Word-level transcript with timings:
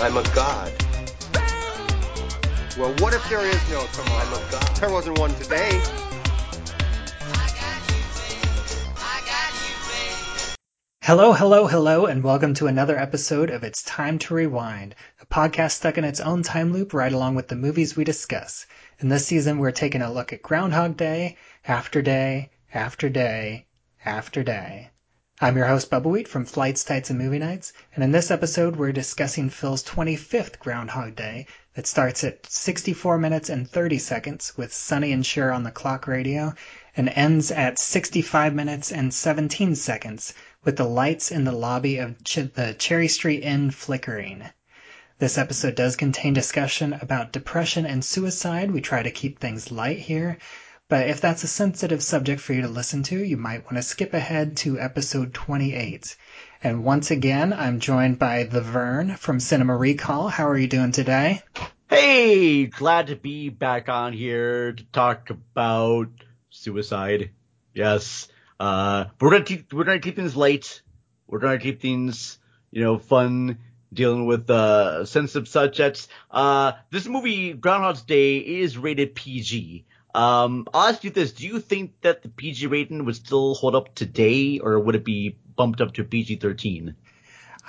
I'm 0.00 0.16
a 0.16 0.22
god. 0.34 0.72
Well, 2.76 2.92
what 2.98 3.14
if 3.14 3.28
there 3.30 3.46
is 3.46 3.70
no 3.70 3.86
tomorrow? 3.92 4.24
I'm 4.26 4.32
a 4.32 4.50
god. 4.50 4.76
There 4.76 4.90
wasn't 4.90 5.18
one 5.20 5.32
today. 5.36 5.80
Hello, 11.02 11.32
hello, 11.32 11.68
hello, 11.68 12.06
and 12.06 12.24
welcome 12.24 12.54
to 12.54 12.66
another 12.66 12.98
episode 12.98 13.50
of 13.50 13.62
It's 13.62 13.84
Time 13.84 14.18
to 14.18 14.34
Rewind, 14.34 14.96
a 15.20 15.26
podcast 15.26 15.72
stuck 15.72 15.96
in 15.96 16.04
its 16.04 16.18
own 16.18 16.42
time 16.42 16.72
loop 16.72 16.92
right 16.92 17.12
along 17.12 17.36
with 17.36 17.46
the 17.46 17.56
movies 17.56 17.96
we 17.96 18.02
discuss. 18.02 18.66
In 18.98 19.08
this 19.10 19.26
season, 19.26 19.58
we're 19.58 19.70
taking 19.70 20.02
a 20.02 20.12
look 20.12 20.32
at 20.32 20.42
Groundhog 20.42 20.96
Day, 20.96 21.36
after 21.68 22.02
day, 22.02 22.50
after 22.72 23.08
day, 23.08 23.66
after 24.04 24.42
day. 24.42 24.90
I'm 25.44 25.58
your 25.58 25.66
host, 25.66 25.90
Bubba 25.90 26.06
Wheat 26.06 26.26
from 26.26 26.46
Flights, 26.46 26.84
Tights, 26.84 27.10
and 27.10 27.18
Movie 27.18 27.38
Nights, 27.38 27.74
and 27.94 28.02
in 28.02 28.12
this 28.12 28.30
episode, 28.30 28.76
we're 28.76 28.92
discussing 28.92 29.50
Phil's 29.50 29.84
25th 29.84 30.58
Groundhog 30.58 31.16
Day 31.16 31.46
that 31.74 31.86
starts 31.86 32.24
at 32.24 32.46
64 32.46 33.18
minutes 33.18 33.50
and 33.50 33.68
30 33.68 33.98
seconds 33.98 34.56
with 34.56 34.72
Sonny 34.72 35.12
and 35.12 35.26
Cher 35.26 35.52
on 35.52 35.62
the 35.62 35.70
clock 35.70 36.06
radio 36.06 36.54
and 36.96 37.10
ends 37.10 37.50
at 37.50 37.78
65 37.78 38.54
minutes 38.54 38.90
and 38.90 39.12
17 39.12 39.74
seconds 39.74 40.32
with 40.64 40.78
the 40.78 40.88
lights 40.88 41.30
in 41.30 41.44
the 41.44 41.52
lobby 41.52 41.98
of 41.98 42.24
Ch- 42.24 42.50
the 42.54 42.74
Cherry 42.78 43.08
Street 43.08 43.42
Inn 43.42 43.70
flickering. 43.70 44.44
This 45.18 45.36
episode 45.36 45.74
does 45.74 45.94
contain 45.94 46.32
discussion 46.32 46.94
about 46.94 47.32
depression 47.32 47.84
and 47.84 48.02
suicide. 48.02 48.70
We 48.70 48.80
try 48.80 49.02
to 49.02 49.10
keep 49.10 49.40
things 49.40 49.70
light 49.70 49.98
here, 49.98 50.38
but 50.88 51.08
if 51.08 51.20
that's 51.20 51.44
a 51.44 51.48
sensitive 51.48 52.02
subject 52.02 52.40
for 52.40 52.52
you 52.52 52.62
to 52.62 52.68
listen 52.68 53.02
to, 53.04 53.18
you 53.18 53.36
might 53.36 53.64
want 53.64 53.76
to 53.76 53.82
skip 53.82 54.12
ahead 54.12 54.56
to 54.58 54.78
episode 54.78 55.32
28. 55.32 56.16
And 56.62 56.84
once 56.84 57.10
again, 57.10 57.52
I'm 57.52 57.80
joined 57.80 58.18
by 58.18 58.44
The 58.44 58.60
Vern 58.60 59.16
from 59.16 59.40
Cinema 59.40 59.76
Recall. 59.76 60.28
How 60.28 60.48
are 60.48 60.58
you 60.58 60.66
doing 60.66 60.92
today? 60.92 61.42
Hey, 61.88 62.66
glad 62.66 63.06
to 63.06 63.16
be 63.16 63.48
back 63.48 63.88
on 63.88 64.12
here 64.12 64.72
to 64.72 64.84
talk 64.86 65.30
about 65.30 66.08
suicide. 66.50 67.30
Yes. 67.72 68.28
Uh, 68.60 69.06
we're 69.20 69.30
gonna 69.30 69.44
keep, 69.44 69.72
we're 69.72 69.84
gonna 69.84 70.00
keep 70.00 70.16
things 70.16 70.36
light. 70.36 70.82
We're 71.26 71.38
gonna 71.38 71.58
keep 71.58 71.80
things, 71.80 72.38
you 72.70 72.82
know, 72.82 72.98
fun, 72.98 73.58
dealing 73.92 74.26
with, 74.26 74.50
uh, 74.50 75.06
sensitive 75.06 75.48
subjects. 75.48 76.08
Uh, 76.30 76.72
this 76.90 77.06
movie, 77.06 77.54
Groundhog's 77.54 78.02
Day, 78.02 78.36
is 78.38 78.76
rated 78.76 79.14
PG. 79.14 79.86
Um, 80.14 80.68
I'll 80.72 80.88
ask 80.88 81.02
you 81.02 81.10
this. 81.10 81.32
Do 81.32 81.46
you 81.46 81.58
think 81.60 82.00
that 82.02 82.22
the 82.22 82.28
PG 82.28 82.68
rating 82.68 83.04
would 83.04 83.16
still 83.16 83.54
hold 83.54 83.74
up 83.74 83.94
today, 83.94 84.60
or 84.60 84.78
would 84.78 84.94
it 84.94 85.04
be 85.04 85.36
bumped 85.56 85.80
up 85.80 85.94
to 85.94 86.04
PG-13? 86.04 86.94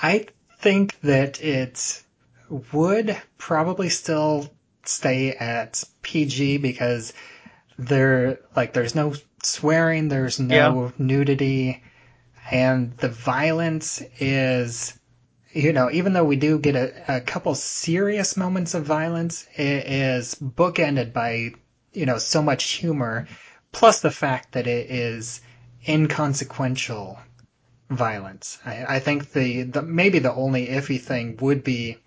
I 0.01 0.27
think 0.59 0.99
that 1.01 1.41
it 1.41 2.03
would 2.49 3.17
probably 3.37 3.89
still 3.89 4.53
stay 4.83 5.31
at 5.31 5.83
PG 6.03 6.57
because 6.57 7.13
there, 7.77 8.39
like, 8.55 8.73
there's 8.73 8.95
no 8.95 9.13
swearing, 9.41 10.07
there's 10.07 10.39
no 10.39 10.93
nudity, 10.97 11.83
and 12.51 12.95
the 12.97 13.09
violence 13.09 14.01
is, 14.19 14.97
you 15.51 15.73
know, 15.73 15.89
even 15.91 16.13
though 16.13 16.23
we 16.23 16.35
do 16.35 16.59
get 16.59 16.75
a, 16.75 17.15
a 17.17 17.21
couple 17.21 17.55
serious 17.55 18.37
moments 18.37 18.73
of 18.73 18.83
violence, 18.83 19.47
it 19.55 19.87
is 19.87 20.35
bookended 20.35 21.13
by, 21.13 21.53
you 21.95 22.05
know, 22.05 22.17
so 22.17 22.41
much 22.41 22.71
humor, 22.71 23.27
plus 23.71 24.01
the 24.01 24.11
fact 24.11 24.53
that 24.53 24.67
it 24.67 24.89
is 24.89 25.41
inconsequential 25.87 27.19
violence. 27.89 28.59
I, 28.65 28.95
I 28.95 28.99
think 28.99 29.31
the, 29.31 29.63
the 29.63 29.81
maybe 29.81 30.19
the 30.19 30.33
only 30.33 30.67
iffy 30.67 30.99
thing 30.99 31.37
would 31.41 31.63
be 31.63 31.97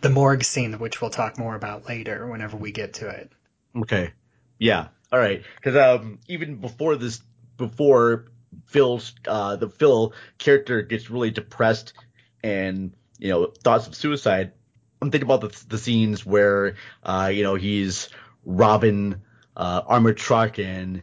the 0.00 0.10
morgue 0.10 0.44
scene, 0.44 0.78
which 0.78 1.00
we'll 1.00 1.10
talk 1.10 1.38
more 1.38 1.54
about 1.54 1.88
later 1.88 2.26
whenever 2.26 2.56
we 2.56 2.72
get 2.72 2.94
to 2.94 3.08
it. 3.08 3.30
Okay. 3.76 4.12
Yeah. 4.58 4.88
All 5.12 5.18
right. 5.18 5.42
Because 5.56 5.76
um, 5.76 6.18
even 6.28 6.56
before 6.56 6.96
this, 6.96 7.20
before 7.56 8.26
Phil's 8.66 9.14
uh, 9.26 9.56
the 9.56 9.68
Phil 9.68 10.12
character 10.38 10.82
gets 10.82 11.10
really 11.10 11.30
depressed 11.30 11.94
and 12.42 12.94
you 13.18 13.28
know 13.28 13.46
thoughts 13.46 13.86
of 13.86 13.94
suicide, 13.94 14.52
I'm 15.00 15.10
thinking 15.10 15.28
about 15.30 15.40
the, 15.40 15.64
the 15.68 15.78
scenes 15.78 16.24
where 16.24 16.76
uh, 17.02 17.30
you 17.32 17.42
know 17.42 17.54
he's 17.54 18.08
robbing 18.44 19.16
uh, 19.56 19.82
armored 19.86 20.16
truck 20.16 20.58
and 20.58 21.02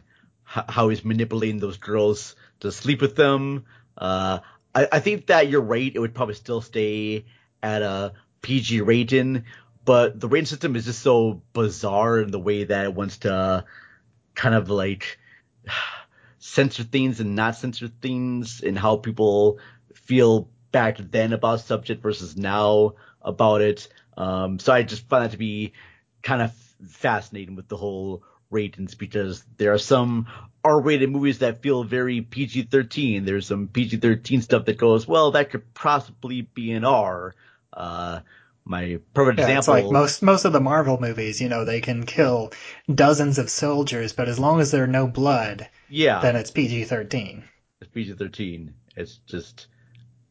h- 0.56 0.64
how 0.68 0.88
he's 0.88 1.04
manipulating 1.04 1.58
those 1.58 1.76
girls 1.76 2.36
to 2.60 2.72
sleep 2.72 3.00
with 3.00 3.16
them. 3.16 3.64
Uh, 3.96 4.40
I, 4.74 4.88
I 4.92 5.00
think 5.00 5.26
that 5.26 5.48
you're 5.48 5.60
right. 5.60 5.92
It 5.94 5.98
would 5.98 6.14
probably 6.14 6.34
still 6.34 6.60
stay 6.60 7.24
at 7.62 7.82
a 7.82 8.12
PG 8.42 8.80
rating, 8.82 9.44
but 9.84 10.18
the 10.18 10.28
rating 10.28 10.46
system 10.46 10.76
is 10.76 10.84
just 10.84 11.02
so 11.02 11.42
bizarre 11.52 12.20
in 12.20 12.30
the 12.30 12.38
way 12.38 12.64
that 12.64 12.84
it 12.84 12.94
wants 12.94 13.18
to 13.18 13.64
kind 14.34 14.54
of 14.54 14.70
like 14.70 15.18
censor 16.38 16.84
things 16.84 17.20
and 17.20 17.36
not 17.36 17.56
censor 17.56 17.88
things 17.88 18.62
and 18.62 18.78
how 18.78 18.96
people 18.96 19.58
feel 19.94 20.48
back 20.72 20.98
then 20.98 21.32
about 21.32 21.60
subject 21.60 22.02
versus 22.02 22.36
now 22.36 22.94
about 23.22 23.60
it. 23.60 23.88
Um, 24.16 24.58
so 24.58 24.72
I 24.72 24.82
just 24.82 25.08
find 25.08 25.24
that 25.24 25.32
to 25.32 25.36
be 25.36 25.72
kind 26.22 26.42
of 26.42 26.52
fascinating 26.88 27.56
with 27.56 27.68
the 27.68 27.76
whole 27.76 28.22
ratings 28.50 28.94
because 28.94 29.44
there 29.58 29.72
are 29.72 29.78
some 29.78 30.26
R-rated 30.64 31.10
movies 31.10 31.38
that 31.38 31.62
feel 31.62 31.84
very 31.84 32.20
PG-13. 32.20 33.24
There's 33.24 33.46
some 33.46 33.68
PG-13 33.68 34.42
stuff 34.42 34.64
that 34.66 34.76
goes, 34.78 35.06
well, 35.06 35.30
that 35.32 35.50
could 35.50 35.72
possibly 35.74 36.42
be 36.42 36.72
an 36.72 36.84
R. 36.84 37.34
Uh, 37.72 38.20
my 38.64 38.98
perfect 39.14 39.38
Yeah, 39.38 39.44
example. 39.44 39.58
it's 39.58 39.68
like 39.68 39.90
most 39.90 40.22
most 40.22 40.44
of 40.44 40.52
the 40.52 40.60
Marvel 40.60 40.98
movies, 41.00 41.40
you 41.40 41.48
know, 41.48 41.64
they 41.64 41.80
can 41.80 42.04
kill 42.06 42.52
dozens 42.92 43.38
of 43.38 43.50
soldiers, 43.50 44.12
but 44.12 44.28
as 44.28 44.38
long 44.38 44.60
as 44.60 44.70
there's 44.70 44.88
no 44.88 45.06
blood, 45.06 45.68
yeah. 45.88 46.20
then 46.20 46.36
it's 46.36 46.50
PG 46.50 46.84
thirteen. 46.84 47.44
it's 47.80 47.90
PG-13. 47.90 48.72
It's 48.96 49.18
just, 49.26 49.66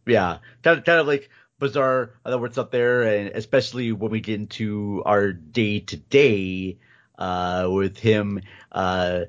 yeah, 0.06 0.40
kind 0.64 0.80
of, 0.80 0.86
kind 0.86 1.00
of 1.00 1.08
like 1.08 1.30
bizarre 1.60 2.12
that 2.24 2.40
what's 2.40 2.58
up 2.58 2.72
there, 2.72 3.04
and 3.04 3.30
especially 3.30 3.92
when 3.92 4.12
we 4.12 4.22
get 4.22 4.40
into 4.40 5.04
our 5.06 5.32
day 5.34 5.82
to 5.82 5.98
day, 5.98 6.78
uh, 7.20 7.68
with 7.70 7.98
him, 8.00 8.42
uh, 8.72 9.26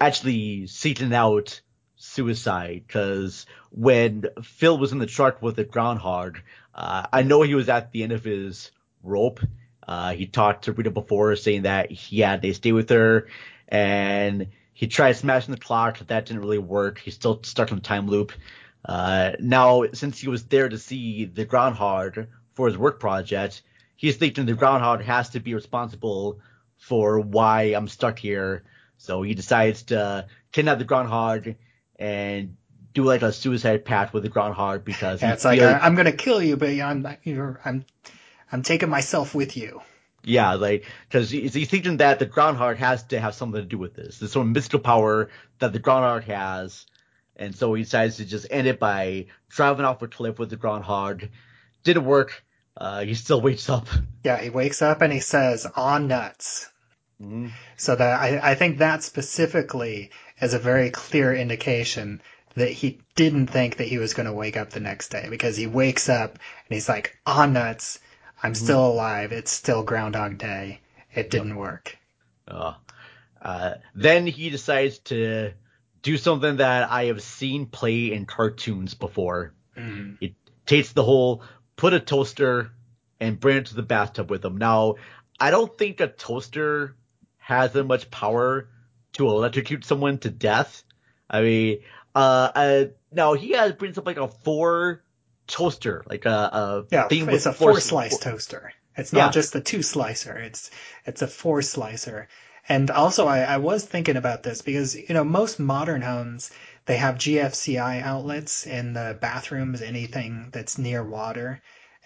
actually 0.00 0.66
seeking 0.68 1.12
out 1.12 1.60
suicide. 1.96 2.84
Cause 2.88 3.46
when 3.70 4.24
Phil 4.42 4.78
was 4.78 4.92
in 4.92 4.98
the 4.98 5.06
truck 5.06 5.42
with 5.42 5.56
the 5.56 5.64
groundhog, 5.64 6.38
uh, 6.74 7.06
I 7.12 7.22
know 7.22 7.42
he 7.42 7.54
was 7.54 7.68
at 7.68 7.92
the 7.92 8.02
end 8.02 8.12
of 8.12 8.24
his 8.24 8.70
rope. 9.02 9.40
Uh, 9.86 10.12
he 10.12 10.26
talked 10.26 10.64
to 10.64 10.72
Rita 10.72 10.90
before 10.90 11.34
saying 11.36 11.62
that 11.62 11.90
he 11.90 12.20
had 12.20 12.42
to 12.42 12.54
stay 12.54 12.72
with 12.72 12.88
her 12.90 13.28
and 13.68 14.46
he 14.72 14.86
tried 14.86 15.12
smashing 15.12 15.52
the 15.52 15.60
clock. 15.60 15.98
But 15.98 16.08
that 16.08 16.26
didn't 16.26 16.42
really 16.42 16.58
work. 16.58 16.98
He's 16.98 17.14
still 17.14 17.42
stuck 17.42 17.70
in 17.70 17.76
the 17.76 17.82
time 17.82 18.06
loop. 18.06 18.32
Uh, 18.84 19.32
now, 19.38 19.84
since 19.92 20.18
he 20.18 20.28
was 20.28 20.44
there 20.44 20.68
to 20.68 20.78
see 20.78 21.24
the 21.24 21.44
groundhog 21.44 22.26
for 22.54 22.66
his 22.66 22.76
work 22.76 22.98
project, 23.00 23.62
he's 23.96 24.16
thinking 24.16 24.46
the 24.46 24.54
groundhog 24.54 25.02
has 25.02 25.30
to 25.30 25.40
be 25.40 25.54
responsible 25.54 26.40
for 26.78 27.20
why 27.20 27.74
I'm 27.74 27.88
stuck 27.88 28.18
here. 28.18 28.64
So 28.98 29.22
he 29.22 29.34
decides 29.34 29.84
to 29.84 30.26
kidnap 30.50 30.78
the 30.78 30.84
groundhog 30.84 31.54
and 31.96 32.56
do 32.94 33.04
like 33.04 33.22
a 33.22 33.32
suicide 33.32 33.84
pact 33.84 34.12
with 34.12 34.22
the 34.22 34.28
groundhog 34.28 34.84
because 34.84 35.22
Yeah, 35.22 35.32
it's 35.32 35.44
like 35.44 35.60
feels- 35.60 35.72
I, 35.74 35.78
I'm 35.78 35.94
gonna 35.94 36.12
kill 36.12 36.42
you, 36.42 36.56
but 36.56 36.68
I'm 36.70 37.06
you're, 37.22 37.60
I'm 37.64 37.84
I'm 38.50 38.62
taking 38.62 38.90
myself 38.90 39.34
with 39.34 39.56
you. 39.56 39.80
Yeah, 40.24 40.54
like 40.54 40.84
because 41.08 41.30
he's, 41.30 41.54
he's 41.54 41.70
thinking 41.70 41.96
that 41.98 42.18
the 42.18 42.26
groundhog 42.26 42.76
has 42.76 43.02
to 43.04 43.18
have 43.20 43.34
something 43.34 43.60
to 43.60 43.66
do 43.66 43.78
with 43.78 43.94
this. 43.94 44.18
There's 44.18 44.32
some 44.32 44.52
mystical 44.52 44.80
power 44.80 45.30
that 45.58 45.72
the 45.72 45.78
groundhog 45.78 46.24
has, 46.24 46.86
and 47.42 47.56
so 47.56 47.74
he 47.74 47.82
decides 47.82 48.16
to 48.16 48.24
just 48.24 48.46
end 48.50 48.66
it 48.66 48.78
by 48.78 49.26
driving 49.48 49.84
off 49.84 50.00
a 50.02 50.08
cliff 50.08 50.38
with 50.38 50.50
the 50.50 50.56
groundhog. 50.56 51.28
Didn't 51.82 52.04
work. 52.04 52.44
Uh, 52.76 53.00
he 53.00 53.14
still 53.14 53.40
wakes 53.40 53.68
up. 53.68 53.88
Yeah, 54.24 54.40
he 54.40 54.50
wakes 54.50 54.80
up 54.80 55.02
and 55.02 55.12
he 55.12 55.20
says, 55.20 55.66
"On 55.76 56.06
nuts." 56.06 56.70
Mhm. 57.20 57.50
So 57.76 57.96
that 57.96 58.20
I, 58.20 58.52
I 58.52 58.54
think 58.54 58.78
that 58.78 59.02
specifically 59.02 60.10
is 60.40 60.54
a 60.54 60.58
very 60.58 60.90
clear 60.90 61.34
indication 61.34 62.22
that 62.54 62.70
he 62.70 63.00
didn't 63.16 63.48
think 63.48 63.76
that 63.76 63.88
he 63.88 63.98
was 63.98 64.14
going 64.14 64.26
to 64.26 64.32
wake 64.32 64.56
up 64.56 64.70
the 64.70 64.80
next 64.80 65.08
day 65.08 65.26
because 65.28 65.56
he 65.56 65.66
wakes 65.66 66.08
up 66.08 66.32
and 66.32 66.74
he's 66.74 66.88
like, 66.88 67.18
"On 67.26 67.52
nuts." 67.52 67.98
I'm 68.44 68.54
still 68.54 68.84
alive. 68.86 69.30
It's 69.30 69.52
still 69.52 69.84
Groundhog 69.84 70.38
Day. 70.38 70.80
It 71.14 71.30
didn't 71.30 71.56
work. 71.56 71.96
Uh, 72.48 72.74
uh, 73.40 73.74
then 73.94 74.26
he 74.26 74.50
decides 74.50 74.98
to 74.98 75.52
do 76.02 76.16
something 76.16 76.56
that 76.56 76.90
I 76.90 77.06
have 77.06 77.22
seen 77.22 77.66
play 77.66 78.12
in 78.12 78.26
cartoons 78.26 78.94
before. 78.94 79.54
Mm. 79.76 80.16
He 80.20 80.36
takes 80.66 80.92
the 80.92 81.04
whole 81.04 81.42
put 81.76 81.94
a 81.94 82.00
toaster 82.00 82.72
and 83.20 83.38
bring 83.38 83.58
it 83.58 83.66
to 83.66 83.74
the 83.74 83.82
bathtub 83.82 84.30
with 84.30 84.42
them. 84.42 84.56
Now, 84.56 84.96
I 85.38 85.50
don't 85.50 85.76
think 85.78 86.00
a 86.00 86.08
toaster 86.08 86.96
has 87.38 87.72
that 87.72 87.84
much 87.84 88.10
power 88.10 88.68
to 89.14 89.28
electrocute 89.28 89.84
someone 89.84 90.18
to 90.18 90.30
death. 90.30 90.84
I 91.30 91.42
mean, 91.42 91.78
uh, 92.14 92.50
uh 92.54 92.84
now 93.10 93.34
he 93.34 93.50
has 93.52 93.72
brings 93.72 93.98
up 93.98 94.06
like 94.06 94.16
a 94.16 94.28
four 94.28 95.02
toaster, 95.46 96.04
like 96.08 96.24
a, 96.24 96.30
a 96.30 96.84
Yeah, 96.90 97.08
thing 97.08 97.22
it's 97.22 97.32
with 97.32 97.46
a 97.46 97.52
four 97.52 97.80
slice 97.80 98.18
toaster. 98.18 98.72
It's 98.96 99.12
not 99.12 99.18
Yeah. 99.18 99.30
just 99.30 99.52
the 99.52 99.60
two 99.60 99.82
slicer. 99.82 100.36
It's 100.36 100.70
it's 101.06 101.22
a 101.22 101.26
four 101.26 101.62
slicer. 101.62 102.28
And 102.68 102.90
also, 102.90 103.26
I, 103.26 103.40
I 103.40 103.56
was 103.56 103.84
thinking 103.84 104.16
about 104.16 104.42
this 104.44 104.62
because 104.62 104.94
you 104.94 105.14
know 105.14 105.24
most 105.24 105.58
modern 105.58 106.02
homes 106.02 106.50
they 106.86 106.96
have 106.96 107.16
GFCI 107.16 108.02
outlets 108.02 108.66
in 108.66 108.92
the 108.92 109.18
bathrooms, 109.20 109.82
anything 109.82 110.48
that's 110.52 110.78
near 110.78 111.02
water, 111.02 111.60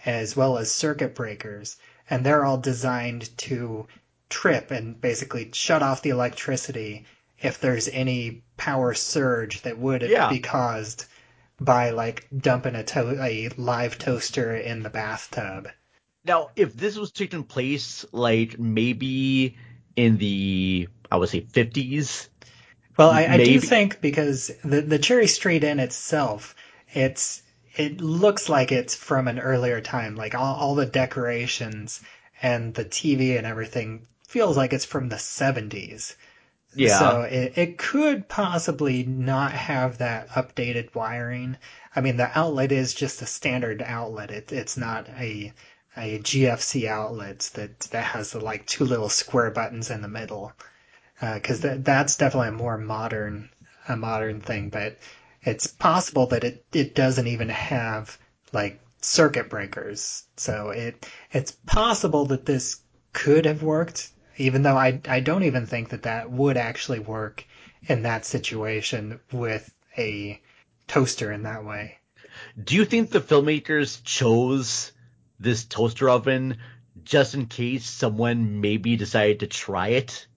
as 0.05 0.35
well 0.35 0.57
as 0.57 0.71
circuit 0.71 1.13
breakers, 1.15 1.77
and 2.09 2.25
they're 2.25 2.43
all 2.45 2.57
designed 2.57 3.35
to 3.37 3.87
trip 4.29 4.71
and 4.71 4.99
basically 4.99 5.49
shut 5.53 5.81
off 5.83 6.01
the 6.01 6.09
electricity 6.09 7.05
if 7.39 7.59
there's 7.59 7.87
any 7.89 8.41
power 8.57 8.93
surge 8.93 9.61
that 9.61 9.77
would 9.77 10.01
Yeah. 10.01 10.29
be 10.29 10.39
caused 10.39 11.05
by 11.59 11.91
like 11.91 12.27
dumping 12.35 12.75
a, 12.75 12.83
to- 12.83 13.23
a 13.23 13.49
live 13.57 13.97
toaster 13.97 14.55
in 14.55 14.83
the 14.83 14.89
bathtub. 14.89 15.69
Now, 16.25 16.49
if 16.55 16.75
this 16.75 16.97
was 16.97 17.11
taking 17.11 17.43
place 17.43 18.05
like 18.11 18.59
maybe 18.59 19.55
in 19.97 20.17
the 20.19 20.89
I 21.11 21.17
would 21.17 21.29
say 21.29 21.41
50s, 21.41 22.29
Well, 22.97 23.09
I, 23.09 23.25
I 23.25 23.37
do 23.39 23.59
think 23.59 24.01
because 24.01 24.51
the 24.63 24.81
the 24.81 24.99
Cherry 24.99 25.25
Street 25.27 25.63
Inn 25.63 25.79
itself, 25.79 26.53
it's 26.93 27.41
it 27.75 28.01
looks 28.01 28.49
like 28.49 28.71
it's 28.71 28.93
from 28.93 29.27
an 29.27 29.39
earlier 29.39 29.81
time. 29.81 30.15
Like 30.15 30.35
all, 30.35 30.55
all 30.55 30.75
the 30.75 30.85
decorations 30.85 32.01
and 32.41 32.73
the 32.75 32.85
TV 32.85 33.35
and 33.37 33.47
everything 33.47 34.05
feels 34.27 34.57
like 34.57 34.73
it's 34.73 34.85
from 34.85 35.09
the 35.09 35.17
70s. 35.17 36.15
yeah, 36.73 37.17
So 37.17 37.21
it, 37.21 37.57
it 37.57 37.77
could 37.79 38.27
possibly 38.29 39.03
not 39.03 39.53
have 39.53 39.97
that 39.99 40.29
updated 40.29 40.93
wiring. 40.93 41.57
I 41.95 42.01
mean, 42.01 42.17
the 42.17 42.37
outlet 42.37 42.71
is 42.71 42.93
just 42.93 43.21
a 43.23 43.25
standard 43.25 43.81
outlet. 43.81 44.29
It, 44.29 44.51
it's 44.51 44.77
not 44.77 45.09
a 45.09 45.53
a 45.97 46.19
GFC 46.19 46.87
outlet 46.87 47.49
that 47.55 47.79
that 47.91 48.03
has 48.03 48.31
the 48.31 48.39
like 48.39 48.65
two 48.65 48.85
little 48.85 49.09
square 49.09 49.51
buttons 49.51 49.89
in 49.89 50.01
the 50.01 50.07
middle. 50.07 50.53
Uh, 51.19 51.33
because 51.35 51.61
that 51.61 51.83
that's 51.83 52.15
definitely 52.15 52.49
a 52.49 52.51
more 52.51 52.77
modern 52.77 53.49
a 53.87 53.97
modern 53.97 54.39
thing. 54.41 54.69
But 54.69 54.97
it's 55.41 55.67
possible 55.67 56.27
that 56.27 56.43
it 56.43 56.65
it 56.71 56.95
doesn't 56.95 57.27
even 57.27 57.49
have 57.49 58.17
like 58.53 58.79
circuit 59.01 59.49
breakers. 59.49 60.23
So 60.35 60.69
it 60.69 61.07
it's 61.31 61.51
possible 61.65 62.25
that 62.27 62.45
this 62.45 62.81
could 63.13 63.45
have 63.45 63.63
worked, 63.63 64.09
even 64.37 64.61
though 64.61 64.77
I 64.77 65.01
I 65.07 65.19
don't 65.19 65.43
even 65.43 65.65
think 65.65 65.89
that 65.89 66.03
that 66.03 66.29
would 66.31 66.57
actually 66.57 66.99
work 66.99 67.45
in 67.87 68.03
that 68.03 68.25
situation 68.25 69.19
with 69.31 69.73
a 69.97 70.39
toaster 70.87 71.31
in 71.31 71.43
that 71.43 71.65
way. 71.65 71.97
do 72.63 72.75
you 72.75 72.85
think 72.85 73.09
the 73.09 73.19
filmmakers 73.19 74.03
chose 74.03 74.91
this 75.39 75.65
toaster 75.65 76.09
oven 76.09 76.57
just 77.03 77.33
in 77.35 77.45
case 77.45 77.85
someone 77.85 78.61
maybe 78.61 78.95
decided 78.95 79.39
to 79.41 79.47
try 79.47 79.89
it? 79.89 80.27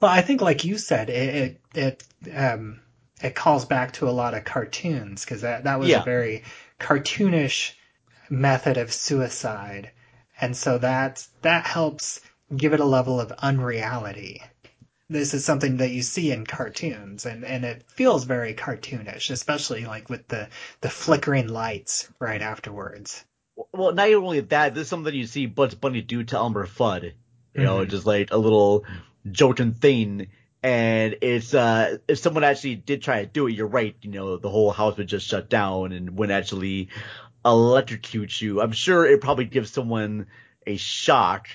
Well, 0.00 0.10
I 0.10 0.22
think 0.22 0.40
like 0.40 0.64
you 0.64 0.78
said, 0.78 1.10
it 1.10 1.60
it 1.74 2.04
it, 2.26 2.34
um, 2.34 2.80
it 3.22 3.34
calls 3.34 3.64
back 3.66 3.92
to 3.94 4.08
a 4.08 4.10
lot 4.10 4.34
of 4.34 4.44
cartoons 4.44 5.24
because 5.24 5.42
that 5.42 5.64
that 5.64 5.78
was 5.78 5.90
Yeah. 5.90 6.00
a 6.02 6.04
very 6.04 6.42
cartoonish 6.78 7.72
method 8.30 8.76
of 8.78 8.92
suicide, 8.92 9.90
and 10.40 10.56
so 10.56 10.78
that 10.78 11.26
that 11.42 11.66
helps 11.66 12.20
give 12.56 12.72
it 12.72 12.80
a 12.80 12.84
level 12.84 13.20
of 13.20 13.30
unreality. 13.32 14.42
This 15.10 15.34
is 15.34 15.44
something 15.44 15.76
that 15.78 15.90
you 15.90 16.02
see 16.02 16.30
in 16.30 16.46
cartoons, 16.46 17.26
and, 17.26 17.44
and 17.44 17.64
it 17.64 17.84
feels 17.88 18.24
very 18.24 18.54
cartoonish, 18.54 19.30
especially 19.30 19.84
like 19.84 20.08
with 20.08 20.26
the, 20.28 20.48
the 20.80 20.88
flickering 20.88 21.48
lights 21.48 22.08
right 22.20 22.40
afterwards. 22.40 23.24
Well, 23.72 23.92
not 23.92 24.12
only 24.12 24.40
that, 24.40 24.74
this 24.74 24.82
is 24.82 24.88
something 24.88 25.14
you 25.14 25.26
see 25.26 25.46
Bugs 25.46 25.74
Bunny 25.74 26.02
do 26.02 26.24
to 26.24 26.36
Elmer 26.36 26.66
Fudd. 26.66 27.12
You 27.54 27.62
know, 27.62 27.78
Mhm. 27.78 27.88
just 27.90 28.06
like 28.06 28.30
a 28.32 28.36
little 28.38 28.84
joking 29.30 29.72
thing. 29.72 30.28
And 30.62 31.16
it's 31.22 31.54
uh 31.54 31.98
if 32.06 32.18
someone 32.18 32.44
actually 32.44 32.76
did 32.76 33.02
try 33.02 33.24
to 33.24 33.26
do 33.26 33.46
it, 33.46 33.54
you're 33.54 33.66
right, 33.66 33.96
you 34.02 34.10
know, 34.10 34.36
the 34.36 34.50
whole 34.50 34.70
house 34.70 34.96
would 34.98 35.06
just 35.08 35.26
shut 35.26 35.48
down 35.48 35.92
and 35.92 36.16
wouldn't 36.16 36.36
actually 36.36 36.88
electrocute 37.44 38.40
you. 38.40 38.60
I'm 38.60 38.72
sure 38.72 39.06
it 39.06 39.20
probably 39.20 39.46
gives 39.46 39.70
someone 39.70 40.26
a 40.66 40.76
shock, 40.76 41.48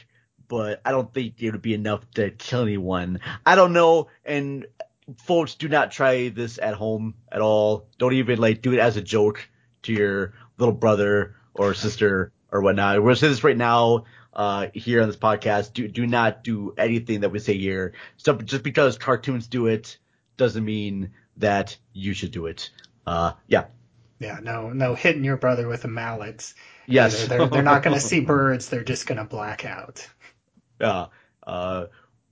but 0.47 0.81
I 0.83 0.91
don't 0.91 1.13
think 1.13 1.35
it 1.39 1.51
would 1.51 1.61
be 1.61 1.73
enough 1.75 2.09
to 2.15 2.31
kill 2.31 2.63
anyone. 2.63 3.19
I 3.45 3.55
don't 3.55 3.73
know, 3.73 4.07
and 4.25 4.65
folks 5.17 5.55
do 5.55 5.67
not 5.69 5.91
try 5.91 6.29
this 6.29 6.57
at 6.57 6.73
home 6.73 7.13
at 7.31 7.41
all. 7.41 7.87
Don't 7.99 8.13
even 8.13 8.39
like 8.39 8.61
do 8.63 8.73
it 8.73 8.79
as 8.79 8.97
a 8.97 9.01
joke 9.01 9.47
to 9.83 9.93
your 9.93 10.33
little 10.57 10.73
brother 10.73 11.35
or 11.55 11.73
sister 11.73 12.31
or 12.51 12.61
whatnot. 12.61 12.97
We're 12.97 13.09
gonna 13.09 13.15
say 13.15 13.27
this 13.29 13.43
right 13.43 13.57
now, 13.57 14.05
uh, 14.33 14.67
here 14.73 15.01
on 15.01 15.07
this 15.07 15.17
podcast. 15.17 15.73
Do 15.73 15.87
do 15.87 16.05
not 16.05 16.43
do 16.43 16.73
anything 16.77 17.21
that 17.21 17.31
we 17.31 17.39
say 17.39 17.57
here. 17.57 17.93
So 18.17 18.35
just 18.35 18.63
because 18.63 18.97
cartoons 18.97 19.47
do 19.47 19.67
it 19.67 19.97
doesn't 20.37 20.63
mean 20.63 21.11
that 21.37 21.77
you 21.93 22.13
should 22.13 22.31
do 22.31 22.45
it. 22.45 22.69
Uh, 23.05 23.33
yeah. 23.47 23.65
Yeah, 24.19 24.39
no, 24.41 24.69
no 24.69 24.95
hitting 24.95 25.23
your 25.23 25.37
brother 25.37 25.67
with 25.67 25.83
a 25.83 25.89
mallet. 25.89 26.53
Yes. 26.87 27.27
They're, 27.27 27.47
they're 27.47 27.63
not 27.63 27.83
going 27.83 27.95
to 27.95 28.01
see 28.01 28.21
birds. 28.21 28.69
They're 28.69 28.83
just 28.83 29.07
going 29.07 29.17
to 29.17 29.25
black 29.25 29.65
out. 29.65 30.07
Yeah. 30.79 31.07
Uh, 31.45 31.87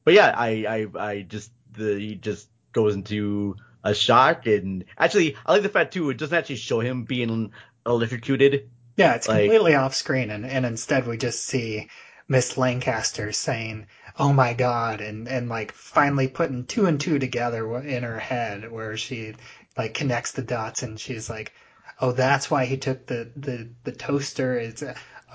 but 0.05 0.13
yeah, 0.13 0.33
I, 0.35 0.87
I, 0.95 1.07
I 1.09 1.21
just, 1.23 1.51
the, 1.71 1.99
he 1.99 2.15
just 2.15 2.49
goes 2.71 2.95
into 2.95 3.57
a 3.83 3.93
shock 3.93 4.47
and 4.47 4.85
actually, 4.97 5.35
I 5.45 5.51
like 5.51 5.63
the 5.63 5.69
fact 5.69 5.93
too, 5.93 6.09
it 6.09 6.17
doesn't 6.17 6.37
actually 6.37 6.55
show 6.55 6.79
him 6.79 7.03
being 7.03 7.51
electrocuted. 7.85 8.69
Yeah, 8.95 9.15
it's 9.15 9.27
Like- 9.27 9.41
completely 9.41 9.75
off 9.75 9.95
screen, 9.95 10.29
and, 10.29 10.45
and 10.45 10.65
instead 10.65 11.07
we 11.07 11.17
just 11.17 11.43
see 11.45 11.89
Miss 12.27 12.57
Lancaster 12.57 13.31
saying, 13.31 13.87
"Oh 14.17 14.31
my 14.33 14.53
God," 14.53 15.01
and 15.01 15.27
and 15.27 15.49
like 15.49 15.71
finally 15.71 16.27
putting 16.27 16.65
two 16.65 16.85
and 16.85 16.99
two 16.99 17.19
together 17.19 17.79
in 17.79 18.03
her 18.03 18.19
head, 18.19 18.71
where 18.71 18.95
she 18.97 19.33
like 19.77 19.93
connects 19.93 20.31
the 20.31 20.41
dots, 20.43 20.83
and 20.83 20.99
she's 20.99 21.29
like, 21.29 21.51
"Oh, 21.99 22.11
that's 22.11 22.49
why 22.51 22.65
he 22.65 22.77
took 22.77 23.07
the 23.07 23.31
the 23.35 23.69
the 23.83 23.91
toaster." 23.91 24.55
It's 24.57 24.83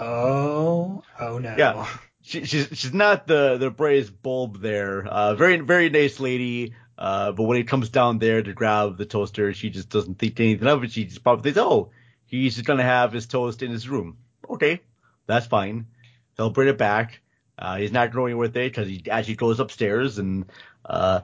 oh 0.00 1.02
oh 1.20 1.38
no. 1.38 1.54
Yeah. 1.58 1.86
She, 2.22 2.44
she's, 2.44 2.68
she's 2.72 2.92
not 2.92 3.26
the, 3.26 3.56
the 3.56 3.70
brightest 3.70 4.22
bulb 4.22 4.60
there. 4.60 5.06
Uh, 5.06 5.34
very, 5.34 5.56
very 5.60 5.88
nice 5.88 6.20
lady. 6.20 6.74
Uh, 6.98 7.32
but 7.32 7.44
when 7.44 7.58
it 7.58 7.68
comes 7.68 7.88
down 7.88 8.18
there 8.18 8.42
to 8.42 8.52
grab 8.52 8.98
the 8.98 9.06
toaster, 9.06 9.54
she 9.54 9.70
just 9.70 9.88
doesn't 9.88 10.18
think 10.18 10.38
anything 10.38 10.68
of 10.68 10.84
it. 10.84 10.92
She 10.92 11.04
just 11.06 11.22
probably 11.22 11.44
thinks, 11.52 11.58
oh, 11.58 11.90
he's 12.28 12.54
just 12.54 12.66
gonna 12.66 12.84
have 12.84 13.12
his 13.12 13.26
toast 13.26 13.62
in 13.62 13.70
his 13.70 13.88
room. 13.88 14.18
Okay, 14.48 14.80
that's 15.26 15.46
fine. 15.46 15.86
He'll 16.36 16.50
bring 16.50 16.68
it 16.68 16.78
back. 16.78 17.20
Uh, 17.58 17.78
he's 17.78 17.92
not 17.92 18.12
going 18.12 18.36
with 18.38 18.56
it 18.56 18.70
because 18.70 18.86
he 18.86 19.02
actually 19.10 19.34
goes 19.34 19.58
upstairs 19.58 20.18
and, 20.18 20.46
uh, 20.84 21.20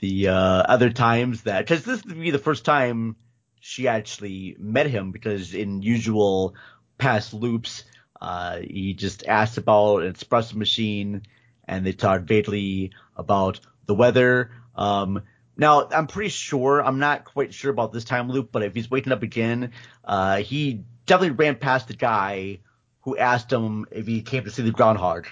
the, 0.00 0.28
uh, 0.28 0.34
other 0.34 0.90
times 0.90 1.42
that, 1.42 1.66
cause 1.66 1.84
this 1.84 2.04
would 2.04 2.20
be 2.20 2.30
the 2.30 2.38
first 2.38 2.66
time 2.66 3.16
she 3.60 3.88
actually 3.88 4.56
met 4.58 4.86
him 4.86 5.10
because 5.10 5.54
in 5.54 5.80
usual 5.80 6.54
past 6.98 7.32
loops, 7.32 7.84
uh, 8.20 8.58
he 8.58 8.92
just 8.92 9.26
asked 9.26 9.56
about 9.56 10.02
an 10.02 10.12
espresso 10.12 10.54
machine 10.54 11.22
and 11.64 11.86
they 11.86 11.92
talked 11.92 12.24
vaguely 12.24 12.90
about 13.16 13.60
the 13.86 13.94
weather. 13.94 14.50
Um, 14.74 15.22
now 15.60 15.86
I'm 15.90 16.06
pretty 16.06 16.30
sure, 16.30 16.82
I'm 16.82 16.98
not 16.98 17.26
quite 17.26 17.52
sure 17.52 17.70
about 17.70 17.92
this 17.92 18.04
time 18.04 18.30
loop, 18.30 18.50
but 18.50 18.62
if 18.62 18.74
he's 18.74 18.90
waking 18.90 19.12
up 19.12 19.22
again, 19.22 19.72
uh, 20.04 20.38
he 20.38 20.84
definitely 21.04 21.36
ran 21.36 21.56
past 21.56 21.88
the 21.88 21.94
guy 21.94 22.60
who 23.02 23.16
asked 23.18 23.52
him 23.52 23.84
if 23.90 24.06
he 24.06 24.22
came 24.22 24.44
to 24.44 24.50
see 24.50 24.62
the 24.62 24.70
groundhog. 24.70 25.26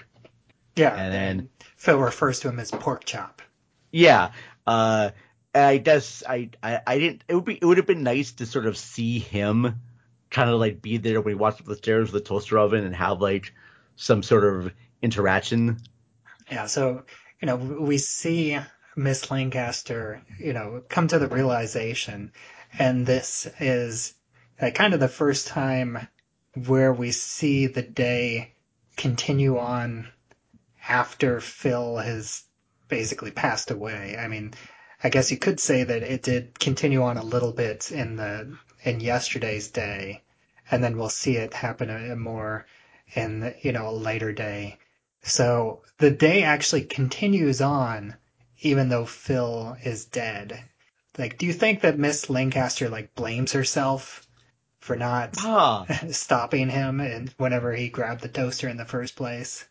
yeah. 0.75 0.95
and 0.95 1.13
then- 1.13 1.49
Phil 1.77 1.97
refers 1.97 2.41
to 2.41 2.49
him 2.49 2.59
as 2.59 2.69
pork 2.71 3.05
chop. 3.05 3.41
Yeah. 3.91 4.31
Uh, 4.67 5.09
I 5.55 5.77
guess 5.77 6.23
I, 6.27 6.49
I, 6.61 6.81
I 6.85 6.99
didn't, 6.99 7.23
it 7.27 7.33
would 7.33 7.45
be, 7.45 7.55
it 7.55 7.65
would 7.65 7.77
have 7.77 7.87
been 7.87 8.03
nice 8.03 8.33
to 8.33 8.45
sort 8.45 8.67
of 8.67 8.77
see 8.77 9.17
him 9.17 9.81
kind 10.29 10.49
of 10.49 10.59
like 10.59 10.81
be 10.81 10.97
there 10.97 11.21
when 11.21 11.31
he 11.33 11.35
walks 11.39 11.59
up 11.59 11.65
the 11.65 11.75
stairs 11.75 12.11
with 12.11 12.23
the 12.23 12.27
toaster 12.29 12.59
oven 12.59 12.85
and 12.85 12.95
have 12.95 13.19
like 13.19 13.51
some 13.95 14.21
sort 14.21 14.43
of 14.43 14.71
interaction. 15.01 15.79
Yeah, 16.51 16.67
so 16.67 17.03
you 17.41 17.45
know 17.47 17.55
we 17.55 17.97
see 17.97 18.59
Miss 18.99 19.31
Lancaster, 19.31 20.21
you 20.37 20.51
know, 20.51 20.83
come 20.89 21.07
to 21.07 21.19
the 21.19 21.29
realization, 21.29 22.33
and 22.77 23.05
this 23.05 23.47
is 23.59 24.13
uh, 24.61 24.71
kind 24.71 24.93
of 24.93 24.99
the 24.99 25.07
first 25.07 25.47
time 25.47 26.09
where 26.67 26.91
we 26.91 27.11
see 27.11 27.67
the 27.67 27.81
day 27.81 28.55
continue 28.97 29.57
on 29.57 30.09
after 30.89 31.39
Phil 31.39 31.95
has 31.95 32.43
basically 32.89 33.31
passed 33.31 33.71
away. 33.71 34.17
I 34.19 34.27
mean, 34.27 34.53
I 35.01 35.07
guess 35.07 35.31
you 35.31 35.37
could 35.37 35.61
say 35.61 35.83
that 35.85 36.03
it 36.03 36.21
did 36.21 36.59
continue 36.59 37.01
on 37.01 37.15
a 37.15 37.23
little 37.23 37.53
bit 37.53 37.91
in 37.91 38.17
the 38.17 38.57
in 38.83 38.99
yesterday's 38.99 39.69
day, 39.69 40.23
and 40.69 40.83
then 40.83 40.97
we'll 40.97 41.09
see 41.09 41.37
it 41.37 41.53
happen 41.53 42.19
more 42.19 42.65
in 43.15 43.55
you 43.61 43.71
know 43.71 43.87
a 43.87 43.91
later 43.91 44.33
day. 44.33 44.77
So 45.21 45.83
the 45.99 46.11
day 46.11 46.43
actually 46.43 46.83
continues 46.83 47.61
on, 47.61 48.15
even 48.61 48.89
though 48.89 49.05
Phil 49.05 49.77
is 49.83 50.05
dead. 50.05 50.63
Like, 51.17 51.37
do 51.37 51.45
you 51.45 51.53
think 51.53 51.81
that 51.81 51.99
Miss 51.99 52.29
Lancaster 52.29 52.89
like 52.89 53.15
blames 53.15 53.51
herself 53.53 54.27
for 54.79 54.95
not 54.95 55.35
Huh. 55.37 55.85
stopping 56.11 56.69
him 56.69 56.99
and 56.99 57.33
whenever 57.37 57.73
he 57.73 57.89
grabbed 57.89 58.21
the 58.21 58.29
toaster 58.29 58.67
in 58.67 58.77
the 58.77 58.85
first 58.85 59.15
place. 59.15 59.65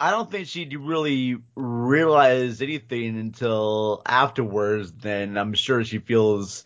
I 0.00 0.10
don't 0.10 0.30
think 0.30 0.48
she 0.48 0.66
really 0.76 1.36
realized 1.54 2.60
anything 2.62 3.18
until 3.18 4.02
afterwards. 4.04 4.92
Then 4.92 5.38
I'm 5.38 5.54
sure 5.54 5.84
she 5.84 5.98
feels 5.98 6.64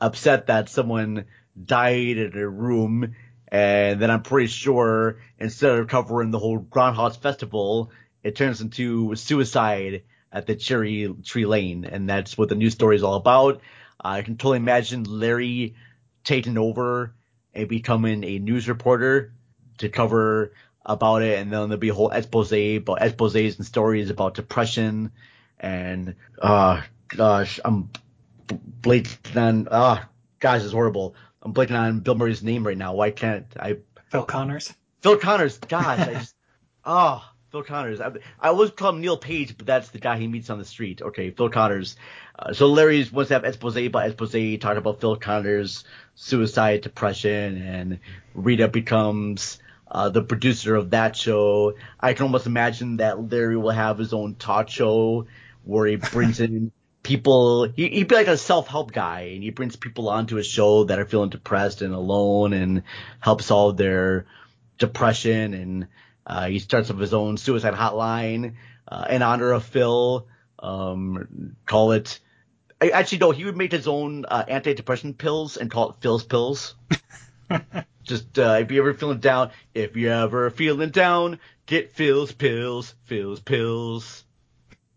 upset 0.00 0.48
that 0.48 0.68
someone 0.68 1.26
died 1.62 2.18
in 2.18 2.32
her 2.32 2.50
room. 2.50 3.14
And 3.48 4.02
then 4.02 4.10
I'm 4.10 4.22
pretty 4.22 4.48
sure 4.48 5.18
instead 5.38 5.78
of 5.78 5.86
covering 5.86 6.32
the 6.32 6.40
whole 6.40 6.58
Groundhog's 6.58 7.16
Festival, 7.16 7.92
it 8.24 8.34
turns 8.34 8.60
into 8.60 9.14
suicide 9.14 10.02
at 10.34 10.46
the 10.46 10.56
Cherry 10.56 11.14
Tree 11.24 11.46
Lane. 11.46 11.86
And 11.86 12.08
that's 12.08 12.36
what 12.36 12.50
the 12.50 12.56
news 12.56 12.74
story 12.74 12.96
is 12.96 13.02
all 13.02 13.14
about. 13.14 13.62
I 13.98 14.20
can 14.20 14.36
totally 14.36 14.58
imagine 14.58 15.04
Larry 15.04 15.76
taking 16.24 16.58
over 16.58 17.14
and 17.54 17.68
becoming 17.68 18.24
a 18.24 18.38
news 18.38 18.68
reporter 18.68 19.32
to 19.78 19.88
cover 19.88 20.52
about 20.84 21.22
it, 21.22 21.38
and 21.38 21.50
then 21.50 21.68
there'll 21.68 21.78
be 21.78 21.88
a 21.88 21.94
whole 21.94 22.10
expose 22.10 22.52
about 22.52 23.00
exposés 23.00 23.56
and 23.56 23.64
stories 23.64 24.10
about 24.10 24.34
depression, 24.34 25.12
and 25.58 26.14
uh 26.42 26.82
gosh, 27.08 27.60
I'm 27.64 27.90
blanking 28.82 29.36
on 29.36 29.68
ah 29.70 30.08
gosh, 30.40 30.62
it's 30.62 30.72
horrible. 30.72 31.14
I'm 31.42 31.54
blanking 31.54 31.78
on 31.78 32.00
Bill 32.00 32.14
Murray's 32.14 32.42
name 32.42 32.66
right 32.66 32.76
now. 32.76 32.94
Why 32.94 33.10
can't 33.10 33.46
I? 33.58 33.78
Phil 34.10 34.24
Connors. 34.24 34.72
Phil 35.00 35.18
Connors. 35.18 35.58
Gosh, 35.58 36.00
I 36.00 36.12
just 36.18 36.34
oh 36.84 37.24
Phil 37.54 37.62
Connors. 37.62 38.00
I, 38.00 38.08
I 38.40 38.48
always 38.48 38.72
call 38.72 38.90
him 38.90 39.00
Neil 39.00 39.16
Page, 39.16 39.56
but 39.56 39.64
that's 39.64 39.90
the 39.90 40.00
guy 40.00 40.18
he 40.18 40.26
meets 40.26 40.50
on 40.50 40.58
the 40.58 40.64
street. 40.64 41.00
Okay, 41.00 41.30
Phil 41.30 41.50
Connors. 41.50 41.94
Uh, 42.36 42.52
so 42.52 42.66
Larry's 42.66 43.12
wants 43.12 43.28
to 43.28 43.34
have 43.34 43.44
expose 43.44 43.76
about 43.76 44.10
expose, 44.10 44.58
talk 44.58 44.76
about 44.76 45.00
Phil 45.00 45.14
Connors' 45.14 45.84
suicide, 46.16 46.80
depression, 46.80 47.62
and 47.62 48.00
Rita 48.34 48.66
becomes 48.66 49.60
uh, 49.88 50.08
the 50.08 50.20
producer 50.20 50.74
of 50.74 50.90
that 50.90 51.14
show. 51.14 51.74
I 52.00 52.14
can 52.14 52.24
almost 52.24 52.46
imagine 52.46 52.96
that 52.96 53.30
Larry 53.30 53.56
will 53.56 53.70
have 53.70 53.98
his 53.98 54.12
own 54.12 54.34
talk 54.34 54.68
show 54.68 55.28
where 55.62 55.86
he 55.86 55.94
brings 55.94 56.40
in 56.40 56.72
people. 57.04 57.68
He, 57.68 57.88
he'd 57.88 58.08
be 58.08 58.16
like 58.16 58.26
a 58.26 58.36
self-help 58.36 58.90
guy, 58.90 59.30
and 59.32 59.44
he 59.44 59.50
brings 59.50 59.76
people 59.76 60.08
onto 60.08 60.34
his 60.34 60.48
show 60.48 60.82
that 60.86 60.98
are 60.98 61.06
feeling 61.06 61.30
depressed 61.30 61.82
and 61.82 61.94
alone, 61.94 62.52
and 62.52 62.82
help 63.20 63.42
solve 63.42 63.76
their 63.76 64.26
depression. 64.76 65.54
And 65.54 65.86
uh, 66.26 66.46
he 66.46 66.58
starts 66.58 66.90
up 66.90 66.98
his 66.98 67.14
own 67.14 67.36
suicide 67.36 67.74
hotline 67.74 68.54
uh, 68.88 69.06
in 69.10 69.22
honor 69.22 69.52
of 69.52 69.64
Phil. 69.64 70.26
Um, 70.58 71.56
call 71.66 71.92
it. 71.92 72.20
I, 72.80 72.90
actually, 72.90 73.18
no, 73.18 73.30
he 73.30 73.44
would 73.44 73.56
make 73.56 73.72
his 73.72 73.86
own 73.86 74.24
uh, 74.26 74.44
antidepressant 74.44 75.18
pills 75.18 75.56
and 75.56 75.70
call 75.70 75.90
it 75.90 75.96
Phil's 76.00 76.24
pills. 76.24 76.74
Just 78.02 78.38
uh, 78.38 78.58
if 78.60 78.70
you're 78.70 78.88
ever 78.88 78.98
feeling 78.98 79.18
down, 79.18 79.50
if 79.74 79.96
you're 79.96 80.12
ever 80.12 80.50
feeling 80.50 80.90
down, 80.90 81.40
get 81.66 81.92
Phil's 81.92 82.32
pills, 82.32 82.94
Phil's 83.04 83.40
pills. 83.40 84.24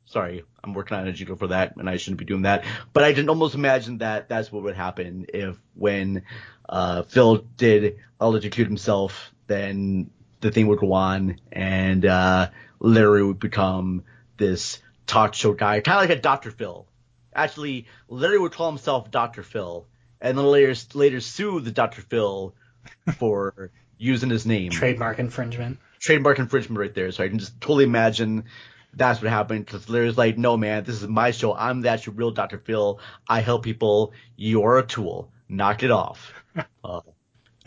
Sorry, 0.06 0.44
I'm 0.64 0.74
working 0.74 0.98
on 0.98 1.08
a 1.08 1.14
jingle 1.14 1.36
for 1.36 1.48
that, 1.48 1.76
and 1.78 1.90
I 1.90 1.98
shouldn't 1.98 2.20
be 2.20 2.26
doing 2.26 2.44
that. 2.44 2.66
But 2.94 3.04
I 3.04 3.14
can 3.14 3.30
almost 3.30 3.56
imagine 3.56 4.00
that 4.00 4.28
that's 4.28 4.52
what 4.52 4.64
would 4.64 4.76
happen 4.76 5.26
if 5.34 5.58
when 5.74 6.24
uh, 6.68 7.04
Phil 7.04 7.38
did 7.56 7.98
electrocute 8.20 8.68
himself, 8.68 9.34
then 9.48 10.10
the 10.42 10.52
thing 10.52 10.68
would 10.68 10.80
go 10.80 10.94
on, 10.94 11.40
and 11.52 12.06
uh, 12.06 12.50
Larry 12.80 13.24
would 13.24 13.40
become 13.40 14.04
this 14.38 14.80
talk 15.06 15.34
show 15.34 15.54
guy, 15.54 15.80
kind 15.82 15.98
of 15.98 16.10
like 16.10 16.18
a 16.18 16.22
Dr. 16.22 16.52
Phil. 16.52 16.86
Actually, 17.34 17.88
Larry 18.08 18.40
would 18.40 18.52
call 18.52 18.70
himself 18.70 19.12
Dr. 19.12 19.44
Phil, 19.44 19.86
and 20.22 20.38
then 20.38 20.46
later 20.46 20.74
later 20.94 21.20
sue 21.20 21.60
the 21.60 21.72
Dr. 21.72 22.02
Phil 22.02 22.54
for 23.18 23.72
using 23.98 24.30
his 24.30 24.46
name. 24.46 24.72
Trademark 24.72 25.20
infringement. 25.20 25.80
Trademark 26.00 26.40
infringement 26.40 26.80
right 26.80 26.94
there. 26.94 27.12
So 27.12 27.24
I 27.24 27.30
can 27.30 27.40
just 27.40 27.60
totally 27.60 27.84
imagine 27.84 28.46
that's 28.94 29.22
what 29.22 29.30
happened 29.30 29.66
because 29.66 29.90
Larry's 29.90 30.18
like, 30.18 30.38
no 30.38 30.58
man, 30.58 30.84
this 30.84 31.02
is 31.02 31.08
my 31.08 31.32
show. 31.32 31.56
I'm 31.56 31.82
the 31.82 31.90
actual 31.90 32.14
real 32.14 32.32
Dr. 32.32 32.58
Phil. 32.58 33.00
I 33.28 33.42
help 33.42 33.64
people. 33.64 34.14
You're 34.36 34.78
a 34.80 34.86
tool. 34.86 35.32
Knock 35.50 35.84
it 35.84 35.92
off. 35.92 36.34
uh, 36.84 37.02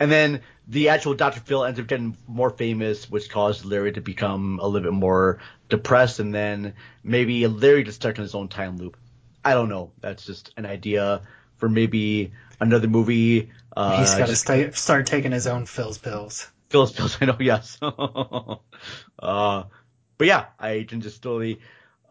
and 0.01 0.11
then 0.11 0.41
the 0.67 0.89
actual 0.89 1.13
Dr. 1.13 1.41
Phil 1.41 1.63
ends 1.63 1.79
up 1.79 1.85
getting 1.85 2.17
more 2.27 2.49
famous, 2.49 3.07
which 3.07 3.29
caused 3.29 3.65
Larry 3.65 3.91
to 3.91 4.01
become 4.01 4.59
a 4.59 4.65
little 4.67 4.89
bit 4.89 4.97
more 4.97 5.37
depressed, 5.69 6.19
and 6.19 6.33
then 6.33 6.73
maybe 7.03 7.45
Larry 7.45 7.83
just 7.83 7.97
stuck 7.97 8.17
in 8.17 8.23
his 8.23 8.33
own 8.33 8.47
time 8.47 8.77
loop. 8.77 8.97
I 9.45 9.53
don't 9.53 9.69
know. 9.69 9.91
That's 9.99 10.25
just 10.25 10.53
an 10.57 10.65
idea 10.65 11.21
for 11.57 11.69
maybe 11.69 12.31
another 12.59 12.87
movie. 12.87 13.51
Uh, 13.77 13.99
He's 13.99 14.15
got 14.15 14.27
to 14.27 14.35
stay, 14.35 14.71
start 14.71 15.05
taking 15.05 15.31
his 15.31 15.45
own 15.45 15.67
Phil's 15.67 15.99
pills. 15.99 16.49
Phil's 16.69 16.91
pills, 16.91 17.15
I 17.21 17.25
know, 17.25 17.37
yes. 17.39 17.77
uh, 17.81 18.57
but 19.19 20.27
yeah, 20.27 20.45
I 20.59 20.87
can 20.89 21.01
just 21.01 21.21
totally 21.21 21.59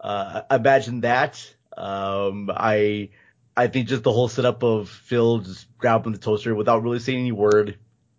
uh, 0.00 0.42
imagine 0.48 1.00
that. 1.00 1.44
Um, 1.76 2.52
I 2.54 3.08
I 3.60 3.66
think 3.66 3.88
just 3.88 4.04
the 4.04 4.12
whole 4.12 4.28
setup 4.28 4.62
of 4.62 4.88
Phil 4.88 5.40
just 5.40 5.66
grabbing 5.76 6.12
the 6.12 6.18
toaster 6.18 6.54
without 6.54 6.82
really 6.82 6.98
saying 6.98 7.18
any 7.18 7.32
word, 7.32 7.78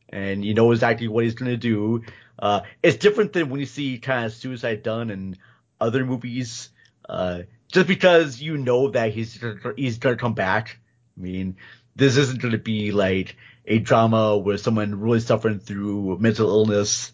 and 0.09 0.45
you 0.45 0.53
know 0.53 0.71
exactly 0.71 1.07
what 1.07 1.23
he's 1.23 1.33
gonna 1.33 1.57
do. 1.57 2.03
Uh, 2.37 2.61
it's 2.83 2.97
different 2.97 3.33
than 3.33 3.49
when 3.49 3.59
you 3.59 3.65
see 3.65 3.97
kind 3.97 4.27
of 4.27 4.33
suicide 4.33 4.83
done 4.83 5.09
in 5.09 5.37
other 5.79 6.05
movies. 6.05 6.69
Uh, 7.09 7.41
just 7.71 7.87
because 7.87 8.39
you 8.39 8.55
know 8.55 8.91
that 8.91 9.13
he's 9.13 9.43
he's 9.75 9.97
gonna 9.97 10.15
come 10.15 10.35
back. 10.35 10.77
I 11.17 11.21
mean, 11.21 11.57
this 11.95 12.17
isn't 12.17 12.39
gonna 12.39 12.59
be 12.59 12.91
like 12.91 13.35
a 13.65 13.79
drama 13.79 14.37
where 14.37 14.59
someone 14.59 14.99
really 14.99 15.21
suffering 15.21 15.57
through 15.57 16.19
mental 16.19 16.49
illness 16.49 17.13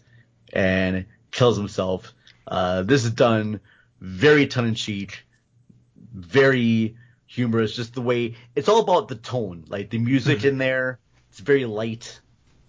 and 0.52 1.06
kills 1.30 1.56
himself. 1.56 2.12
Uh, 2.46 2.82
this 2.82 3.06
is 3.06 3.12
done 3.12 3.60
very 4.02 4.46
tongue 4.46 4.68
in 4.68 4.74
cheek, 4.74 5.24
very 6.12 6.94
humorous. 7.28 7.76
Just 7.76 7.94
the 7.94 8.02
way 8.02 8.36
it's 8.56 8.68
all 8.70 8.80
about 8.82 9.08
the 9.08 9.16
tone, 9.16 9.66
like 9.68 9.90
the 9.90 9.98
music 10.00 10.44
in 10.44 10.58
there. 10.58 11.00
It's 11.32 11.40
very 11.40 11.66
light, 11.66 12.20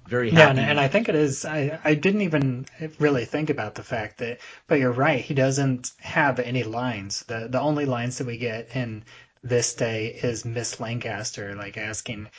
very 0.07 0.31
Yeah, 0.31 0.31
happy. 0.31 0.51
and, 0.51 0.59
and 0.59 0.79
I 0.79 0.89
think 0.89 1.09
it 1.09 1.15
is. 1.15 1.45
I, 1.45 1.79
I 1.83 1.95
didn't 1.95 2.21
even 2.23 2.65
really 2.99 3.25
think 3.25 3.49
about 3.51 3.75
the 3.75 3.83
fact 3.83 4.19
that, 4.19 4.39
but 4.67 4.79
you're 4.79 4.91
right. 4.91 5.21
He 5.23 5.35
doesn't 5.35 5.91
have 5.99 6.39
any 6.39 6.63
lines. 6.63 7.23
The 7.27 7.47
the 7.49 7.61
only 7.61 7.85
lines 7.85 8.17
that 8.19 8.27
we 8.27 8.37
get 8.37 8.75
in 8.75 9.05
this 9.43 9.75
day 9.75 10.07
is 10.07 10.45
Miss 10.45 10.79
Lancaster, 10.81 11.55
like 11.55 11.77
asking, 11.77 12.29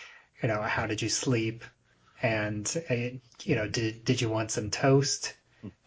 you 0.42 0.48
know, 0.48 0.62
how 0.62 0.86
did 0.86 1.02
you 1.02 1.08
sleep, 1.08 1.64
and 2.22 2.66
uh, 2.90 2.94
you 3.44 3.56
know, 3.56 3.68
did 3.68 4.04
did 4.04 4.20
you 4.20 4.28
want 4.30 4.52
some 4.52 4.70
toast? 4.70 5.34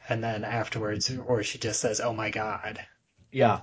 And 0.10 0.24
then 0.24 0.44
afterwards, 0.46 1.12
or 1.28 1.44
she 1.44 1.60
just 1.60 1.82
says, 1.82 2.02
"Oh 2.02 2.14
my 2.14 2.32
God." 2.32 2.80
Yeah. 3.32 3.62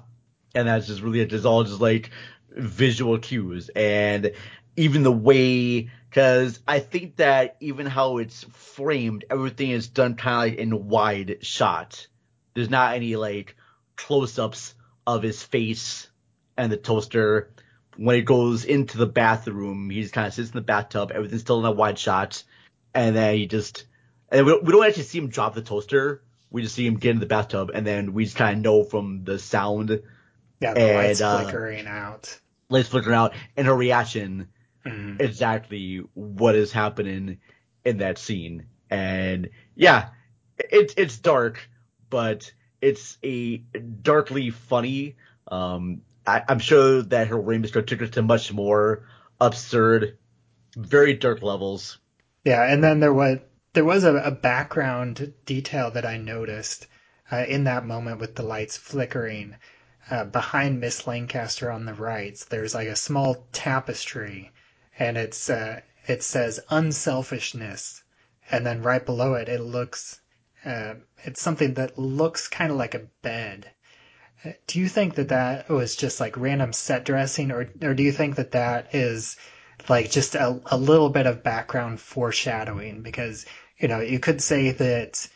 And 0.54 0.68
that's 0.68 0.86
just 0.86 1.02
really 1.02 1.20
it. 1.20 1.32
It's 1.32 1.44
all 1.44 1.64
just 1.64 1.80
like 1.80 2.10
visual 2.50 3.18
cues 3.18 3.70
and 3.76 4.32
even 4.76 5.02
the 5.02 5.12
way, 5.12 5.90
cause 6.10 6.60
I 6.66 6.80
think 6.80 7.16
that 7.16 7.56
even 7.60 7.86
how 7.86 8.18
it's 8.18 8.44
framed, 8.52 9.24
everything 9.30 9.70
is 9.70 9.88
done 9.88 10.14
kind 10.16 10.34
of 10.34 10.52
like 10.52 10.58
in 10.58 10.88
wide 10.88 11.38
shot. 11.42 12.06
There's 12.54 12.70
not 12.70 12.94
any 12.94 13.16
like 13.16 13.56
close 13.96 14.38
ups 14.38 14.74
of 15.06 15.22
his 15.22 15.42
face 15.42 16.08
and 16.56 16.72
the 16.72 16.76
toaster. 16.76 17.52
When 17.96 18.16
he 18.16 18.22
goes 18.22 18.64
into 18.64 18.98
the 18.98 19.06
bathroom, 19.06 19.90
he 19.90 20.02
just 20.02 20.14
kind 20.14 20.26
of 20.26 20.34
sits 20.34 20.50
in 20.50 20.54
the 20.54 20.62
bathtub. 20.62 21.12
Everything's 21.12 21.42
still 21.42 21.60
in 21.60 21.66
a 21.66 21.70
wide 21.70 21.98
shot. 21.98 22.42
And 22.94 23.14
then 23.14 23.34
he 23.34 23.46
just, 23.46 23.84
and 24.30 24.46
we, 24.46 24.58
we 24.58 24.72
don't 24.72 24.86
actually 24.86 25.04
see 25.04 25.18
him 25.18 25.28
drop 25.28 25.54
the 25.54 25.62
toaster. 25.62 26.22
We 26.50 26.62
just 26.62 26.74
see 26.74 26.86
him 26.86 26.96
get 26.96 27.10
in 27.10 27.20
the 27.20 27.26
bathtub, 27.26 27.70
and 27.72 27.86
then 27.86 28.12
we 28.12 28.24
just 28.24 28.36
kind 28.36 28.56
of 28.56 28.64
know 28.64 28.82
from 28.82 29.22
the 29.22 29.38
sound, 29.38 30.02
Yeah, 30.60 30.74
the 30.74 30.80
And, 30.80 30.96
lights 30.96 31.20
uh, 31.20 31.42
flickering 31.42 31.86
out. 31.86 32.38
lights 32.68 32.88
flickering 32.88 33.16
out, 33.16 33.34
and 33.56 33.66
her 33.66 33.74
reaction 33.74 34.48
Mhm. 34.86 35.20
exactly 35.20 35.98
what 36.14 36.54
is 36.54 36.72
happening 36.72 37.38
in 37.84 37.98
that 37.98 38.18
scene. 38.18 38.66
And 38.90 39.50
yeah, 39.74 40.10
it's 40.58 40.94
it's 40.96 41.18
dark, 41.18 41.68
but 42.08 42.52
it's 42.80 43.18
a 43.24 43.58
darkly 44.02 44.50
funny. 44.50 45.16
Um, 45.48 46.02
I, 46.26 46.42
I'm 46.48 46.58
sure 46.58 47.02
that 47.02 47.28
her 47.28 47.40
Rainbow 47.40 47.80
took 47.82 48.00
it 48.02 48.12
to 48.14 48.22
much 48.22 48.52
more 48.52 49.06
absurd, 49.40 50.18
very 50.76 51.14
dark 51.14 51.42
levels. 51.42 51.98
Yeah, 52.44 52.62
and 52.70 52.82
then 52.84 53.00
there 53.00 53.14
was 53.14 53.38
there 53.72 53.84
was 53.84 54.04
a, 54.04 54.14
a 54.16 54.30
background 54.30 55.32
detail 55.46 55.90
that 55.92 56.04
I 56.04 56.18
noticed 56.18 56.86
uh, 57.32 57.44
in 57.48 57.64
that 57.64 57.86
moment 57.86 58.20
with 58.20 58.34
the 58.34 58.42
lights 58.42 58.76
flickering. 58.76 59.56
Uh, 60.08 60.24
behind 60.24 60.80
Miss 60.80 61.06
Lancaster 61.06 61.70
on 61.70 61.84
the 61.84 61.94
right, 61.94 62.38
there's 62.48 62.74
like 62.74 62.88
a 62.88 62.96
small 62.96 63.46
tapestry, 63.52 64.50
and 64.98 65.16
it's 65.18 65.50
uh, 65.50 65.80
it 66.06 66.22
says 66.22 66.60
unselfishness, 66.70 68.02
and 68.50 68.64
then 68.64 68.82
right 68.82 69.04
below 69.04 69.34
it, 69.34 69.48
it 69.48 69.60
looks 69.60 70.20
uh, 70.64 70.94
it's 71.24 71.42
something 71.42 71.74
that 71.74 71.98
looks 71.98 72.48
kind 72.48 72.70
of 72.70 72.78
like 72.78 72.94
a 72.94 73.06
bed. 73.22 73.70
Do 74.66 74.80
you 74.80 74.88
think 74.88 75.16
that 75.16 75.28
that 75.28 75.68
was 75.68 75.96
just 75.96 76.18
like 76.20 76.36
random 76.36 76.72
set 76.72 77.04
dressing, 77.04 77.50
or 77.50 77.68
or 77.82 77.94
do 77.94 78.02
you 78.02 78.12
think 78.12 78.36
that 78.36 78.52
that 78.52 78.94
is 78.94 79.36
like 79.88 80.10
just 80.10 80.34
a, 80.34 80.60
a 80.66 80.76
little 80.76 81.10
bit 81.10 81.26
of 81.26 81.42
background 81.42 82.00
foreshadowing 82.00 83.02
because, 83.02 83.46
you 83.78 83.88
know, 83.88 84.00
you 84.00 84.18
could 84.18 84.42
say 84.42 84.72
that 84.72 85.28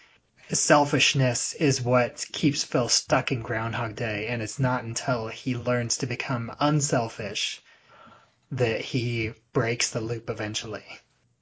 selfishness 0.51 1.55
is 1.55 1.81
what 1.81 2.25
keeps 2.33 2.65
Phil 2.65 2.89
stuck 2.89 3.33
in 3.33 3.43
Groundhog 3.43 3.97
Day, 3.97 4.27
and 4.29 4.43
it's 4.43 4.59
not 4.59 4.85
until 4.85 5.29
he 5.29 5.57
learns 5.57 5.99
to 5.99 6.07
become 6.07 6.55
unselfish 6.61 7.63
that 8.51 8.81
he 8.81 9.33
breaks 9.53 9.91
the 9.91 10.01
loop 10.01 10.31
eventually. 10.31 10.85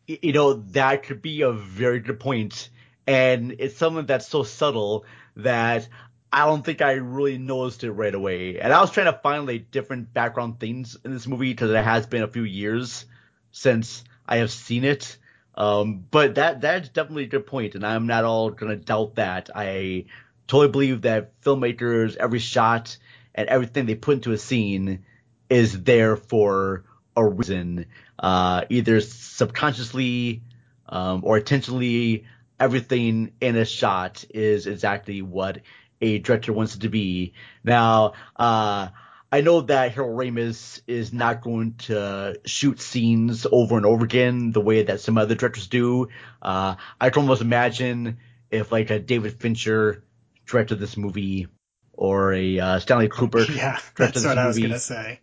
You 0.07 0.33
know, 0.33 0.55
that 0.73 1.05
could 1.05 1.23
be 1.23 1.43
a 1.43 1.53
very 1.53 2.01
good 2.01 2.21
point, 2.21 2.71
and 3.07 3.57
it's 3.59 3.77
something 3.77 4.07
that's 4.07 4.29
so 4.29 4.43
subtle 4.43 5.05
that 5.37 5.89
I 6.33 6.47
don't 6.47 6.65
think 6.65 6.81
I 6.81 6.93
really 6.93 7.39
noticed 7.39 7.85
it 7.85 7.93
right 7.93 8.15
away. 8.15 8.59
And 8.59 8.73
I 8.73 8.81
was 8.81 8.91
trying 8.91 9.13
to 9.13 9.19
find 9.23 9.47
like 9.47 9.71
different 9.71 10.15
background 10.15 10.59
things 10.59 10.97
in 11.05 11.13
this 11.13 11.27
movie 11.27 11.53
because 11.53 11.71
it 11.71 11.85
has 11.85 12.07
been 12.07 12.23
a 12.23 12.29
few 12.29 12.45
years 12.45 13.05
since 13.51 14.03
I 14.27 14.39
have 14.39 14.51
seen 14.51 14.85
it. 14.85 15.19
Um, 15.55 16.05
but 16.11 16.37
that 16.37 16.61
that's 16.61 16.89
definitely 16.89 17.25
a 17.25 17.29
good 17.29 17.47
point, 17.47 17.75
and 17.75 17.85
I'm 17.85 18.07
not 18.07 18.25
all 18.25 18.51
gonna 18.51 18.77
doubt 18.77 19.17
that. 19.17 19.51
I 19.55 20.07
totally 20.47 20.71
believe 20.71 21.03
that 21.03 21.41
filmmakers, 21.43 22.17
every 22.17 22.39
shot 22.39 22.97
and 23.35 23.49
everything 23.49 23.87
they 23.87 23.95
put 23.95 24.15
into 24.17 24.33
a 24.33 24.39
scene 24.39 25.05
is 25.49 25.83
there 25.83 26.17
for 26.17 26.85
a 27.17 27.25
reason, 27.27 27.87
uh, 28.19 28.65
either 28.71 29.01
subconsciously 29.01 30.43
um, 30.89 31.23
or 31.25 31.39
intentionally. 31.39 32.25
Everything 32.59 33.33
in 33.41 33.57
a 33.57 33.65
shot 33.65 34.25
is 34.31 34.67
exactly 34.67 35.21
what 35.21 35.59
a 36.01 36.19
director 36.19 36.53
wants 36.53 36.77
it 36.77 36.81
to 36.83 36.89
be. 36.89 37.33
Now, 37.65 38.13
uh, 38.37 38.89
I 39.35 39.41
know 39.41 39.63
that 39.63 39.93
Harold 39.93 40.15
Ramis 40.19 40.83
is 40.87 41.11
not 41.13 41.41
going 41.41 41.77
to 41.87 42.39
shoot 42.45 42.81
scenes 42.83 43.47
over 43.51 43.79
and 43.79 43.87
over 43.87 44.05
again 44.05 44.53
the 44.53 44.61
way 44.61 44.83
that 44.83 45.01
some 45.01 45.17
other 45.17 45.35
directors 45.35 45.69
do. 45.69 46.09
Uh, 46.43 46.75
I 47.01 47.09
can 47.09 47.23
almost 47.23 47.41
imagine 47.41 48.19
if 48.51 48.71
like 48.71 48.91
a 48.91 48.99
David 48.99 49.41
Fincher 49.41 50.05
directed 50.47 50.77
this 50.77 50.99
movie 50.99 51.49
or 51.95 52.35
a 52.35 52.61
uh, 52.61 52.79
Stanley 52.79 53.09
Kubrick 53.09 53.49
yeah, 53.57 53.79
directed 53.95 53.97
that's 53.97 54.15
this 54.15 54.27
what 54.27 54.37
I 54.37 54.47
was 54.47 54.57
movie, 54.57 54.69
gonna 54.69 54.79
say. 54.81 55.21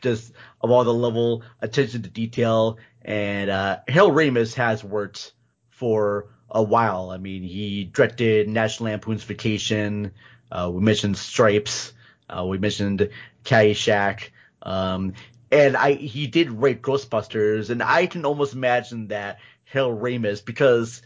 just 0.00 0.32
of 0.60 0.70
all 0.70 0.84
the 0.84 0.94
level 0.94 1.42
attention 1.60 2.02
to 2.02 2.10
detail. 2.10 2.78
And 3.02 3.50
uh, 3.50 3.78
Harold 3.88 4.12
Ramis 4.14 4.54
has 4.54 4.84
worked 4.84 5.32
for 5.70 6.28
a 6.48 6.62
while. 6.62 7.10
I 7.10 7.18
mean, 7.18 7.42
he 7.42 7.82
directed 7.84 8.48
National 8.48 8.90
Lampoon's 8.90 9.24
Vacation. 9.24 10.12
Uh, 10.52 10.70
we 10.72 10.80
mentioned 10.80 11.16
Stripes. 11.18 11.92
Uh, 12.28 12.44
we 12.44 12.58
mentioned 12.58 13.10
Caddyshack. 13.44 14.30
Um, 14.62 15.14
and 15.50 15.76
I 15.76 15.92
he 15.92 16.26
did 16.26 16.50
write 16.50 16.82
Ghostbusters, 16.82 17.70
and 17.70 17.82
I 17.82 18.06
can 18.06 18.24
almost 18.24 18.54
imagine 18.54 19.08
that 19.08 19.38
Harold 19.64 20.00
Ramis 20.00 20.44
because 20.44 21.02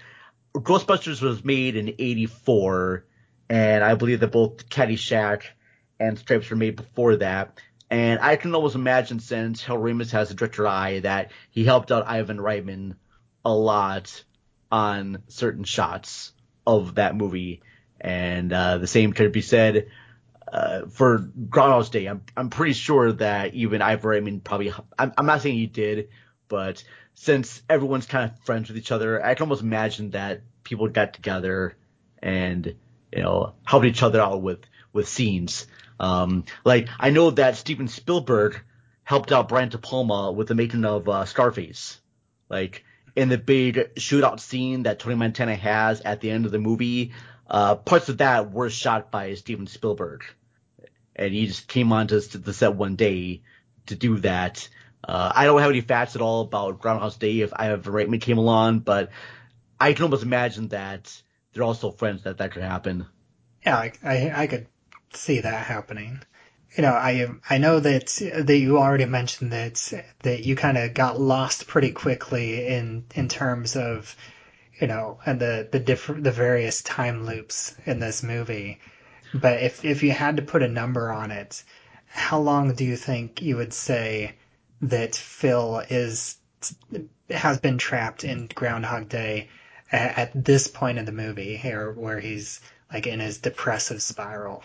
Ghostbusters 0.55 1.21
was 1.21 1.45
made 1.45 1.77
in 1.77 1.95
'84, 1.99 3.05
and 3.51 3.85
I 3.85 3.95
believe 3.95 4.21
that 4.21 4.33
both 4.33 4.69
Caddyshack 4.69 5.43
and 6.01 6.19
Stripes 6.19 6.49
were 6.49 6.57
made 6.57 6.77
before 6.77 7.17
that. 7.17 7.61
And 7.91 8.21
I 8.21 8.37
can 8.37 8.55
almost 8.55 8.75
imagine 8.75 9.19
since 9.19 9.63
Harold 9.63 9.85
Ramis 9.85 10.13
has 10.13 10.31
a 10.31 10.35
director 10.35 10.67
eye 10.67 11.01
that 11.01 11.31
he 11.51 11.65
helped 11.65 11.91
out 11.91 12.07
Ivan 12.07 12.39
Reitman 12.39 12.97
a 13.45 13.55
lot 13.55 14.25
on 14.71 15.23
certain 15.29 15.65
shots 15.65 16.33
of 16.67 16.97
that 16.97 17.17
movie. 17.17 17.63
And 18.01 18.53
uh, 18.53 18.79
the 18.79 18.87
same 18.87 19.13
could 19.13 19.33
be 19.33 19.41
said 19.41 19.89
uh, 20.53 20.87
for 20.87 21.19
Groundhog's 21.19 21.91
Day. 21.91 22.07
I'm 22.07 22.23
I'm 22.37 22.51
pretty 22.51 22.73
sure 22.73 23.13
that 23.13 23.55
even 23.55 23.83
Ivan 23.83 24.11
Reitman 24.11 24.45
probably. 24.45 24.73
I'm, 24.99 25.13
I'm 25.17 25.27
not 25.27 25.43
saying 25.43 25.57
he 25.57 25.67
did, 25.67 26.09
but 26.49 26.83
since 27.15 27.63
everyone's 27.69 28.07
kind 28.07 28.31
of 28.31 28.39
friends 28.45 28.69
with 28.69 28.79
each 28.79 28.93
other, 28.93 29.25
I 29.25 29.35
can 29.35 29.45
almost 29.45 29.63
imagine 29.63 30.11
that 30.11 30.43
people 30.65 30.89
got 30.89 31.15
together 31.15 31.77
and 32.23 32.75
you 33.13 33.23
know 33.23 33.55
helped 33.65 33.87
each 33.87 34.03
other 34.03 34.21
out 34.21 34.43
with 34.43 34.61
with 34.93 35.09
scenes. 35.09 35.67
Um, 36.01 36.45
like 36.65 36.89
I 36.99 37.11
know 37.11 37.31
that 37.31 37.57
Steven 37.57 37.89
Spielberg 37.89 38.61
helped 39.05 39.33
out 39.33 39.49
Brian 39.49 39.69
De 39.69 39.79
Palma 39.79 40.31
with 40.33 40.49
the 40.49 40.55
making 40.55 40.85
of 40.85 41.09
uh, 41.09 41.25
Scarface. 41.25 42.01
Like 42.49 42.85
in 43.17 43.29
the 43.29 43.39
big 43.39 43.95
shootout 43.97 44.39
scene 44.41 44.85
that 44.85 44.99
Tony 44.99 45.17
Montana 45.17 45.57
has 45.57 46.01
at 46.03 46.21
the 46.21 46.31
end 46.31 46.47
of 46.47 46.53
the 46.53 46.59
movie, 46.59 47.13
uh, 47.49 47.75
parts 47.75 48.09
of 48.09 48.19
that 48.19 48.53
were 48.53 48.71
shot 48.71 49.11
by 49.11 49.35
Steven 49.35 49.67
Spielberg, 49.67 50.25
and 51.19 51.35
he 51.35 51.47
just 51.47 51.69
came 51.69 51.93
onto 51.93 52.21
the 52.21 52.53
set 52.53 52.75
one 52.75 52.97
day 52.97 53.43
to 53.87 53.97
do 53.97 54.19
that. 54.19 54.69
Uh, 55.03 55.33
I 55.35 55.45
don't 55.45 55.61
have 55.61 55.71
any 55.71 55.81
facts 55.81 56.17
at 56.17 56.23
all 56.23 56.43
about 56.43 56.81
Groundhog's 56.81 57.17
Day 57.17 57.41
if 57.41 57.53
Ivan 57.55 57.81
Reitman 57.93 58.21
came 58.21 58.39
along, 58.39 58.81
but 58.81 59.11
I 59.81 59.93
can 59.93 60.05
almost 60.05 60.23
imagine 60.23 60.69
that 60.69 61.23
they're 61.53 61.63
also 61.63 61.91
friends 61.91 62.23
that 62.23 62.39
that 62.39 62.53
could 62.53 62.63
happen. 62.63 63.07
Yeah, 63.65 63.77
I, 63.77 63.93
I, 64.03 64.43
I 64.43 64.47
could 64.47 64.67
see 65.13 65.41
that 65.41 65.67
happening. 65.67 66.23
You 66.77 66.83
know, 66.83 66.93
I 66.93 67.27
I 67.49 67.59
know 67.59 67.81
that 67.81 68.07
that 68.45 68.57
you 68.57 68.79
already 68.79 69.07
mentioned 69.07 69.53
that 69.53 70.05
that 70.23 70.45
you 70.45 70.55
kind 70.55 70.77
of 70.77 70.95
got 70.95 71.21
lost 71.21 71.67
pretty 71.67 71.93
quickly 71.93 72.67
in 72.67 73.05
in 73.15 73.29
terms 73.29 73.75
of 73.75 74.15
you 74.79 74.87
know 74.87 75.19
and 75.25 75.41
the 75.41 75.69
the 75.73 75.81
different 75.81 76.25
the 76.25 76.31
various 76.31 76.83
time 76.83 77.25
loops 77.25 77.75
in 77.87 78.01
this 78.01 78.23
movie. 78.23 78.81
But 79.35 79.63
if 79.63 79.85
if 79.85 80.03
you 80.03 80.13
had 80.13 80.37
to 80.37 80.43
put 80.43 80.63
a 80.63 80.69
number 80.69 81.13
on 81.13 81.31
it, 81.31 81.63
how 82.07 82.41
long 82.41 82.73
do 82.75 82.85
you 82.85 82.97
think 82.97 83.43
you 83.43 83.57
would 83.57 83.75
say 83.75 84.37
that 84.83 85.15
Phil 85.15 85.83
is 85.91 86.37
has 87.31 87.61
been 87.61 87.79
trapped 87.79 88.25
in 88.25 88.49
Groundhog 88.55 89.09
Day 89.09 89.49
at, 89.93 90.19
at 90.19 90.45
this 90.45 90.67
point 90.67 90.99
in 90.99 91.05
the 91.05 91.13
movie 91.13 91.57
here, 91.57 91.93
where 91.93 92.19
he's 92.19 92.61
like 92.93 93.07
in 93.07 93.21
his 93.21 93.39
depressive 93.39 94.03
spiral? 94.03 94.65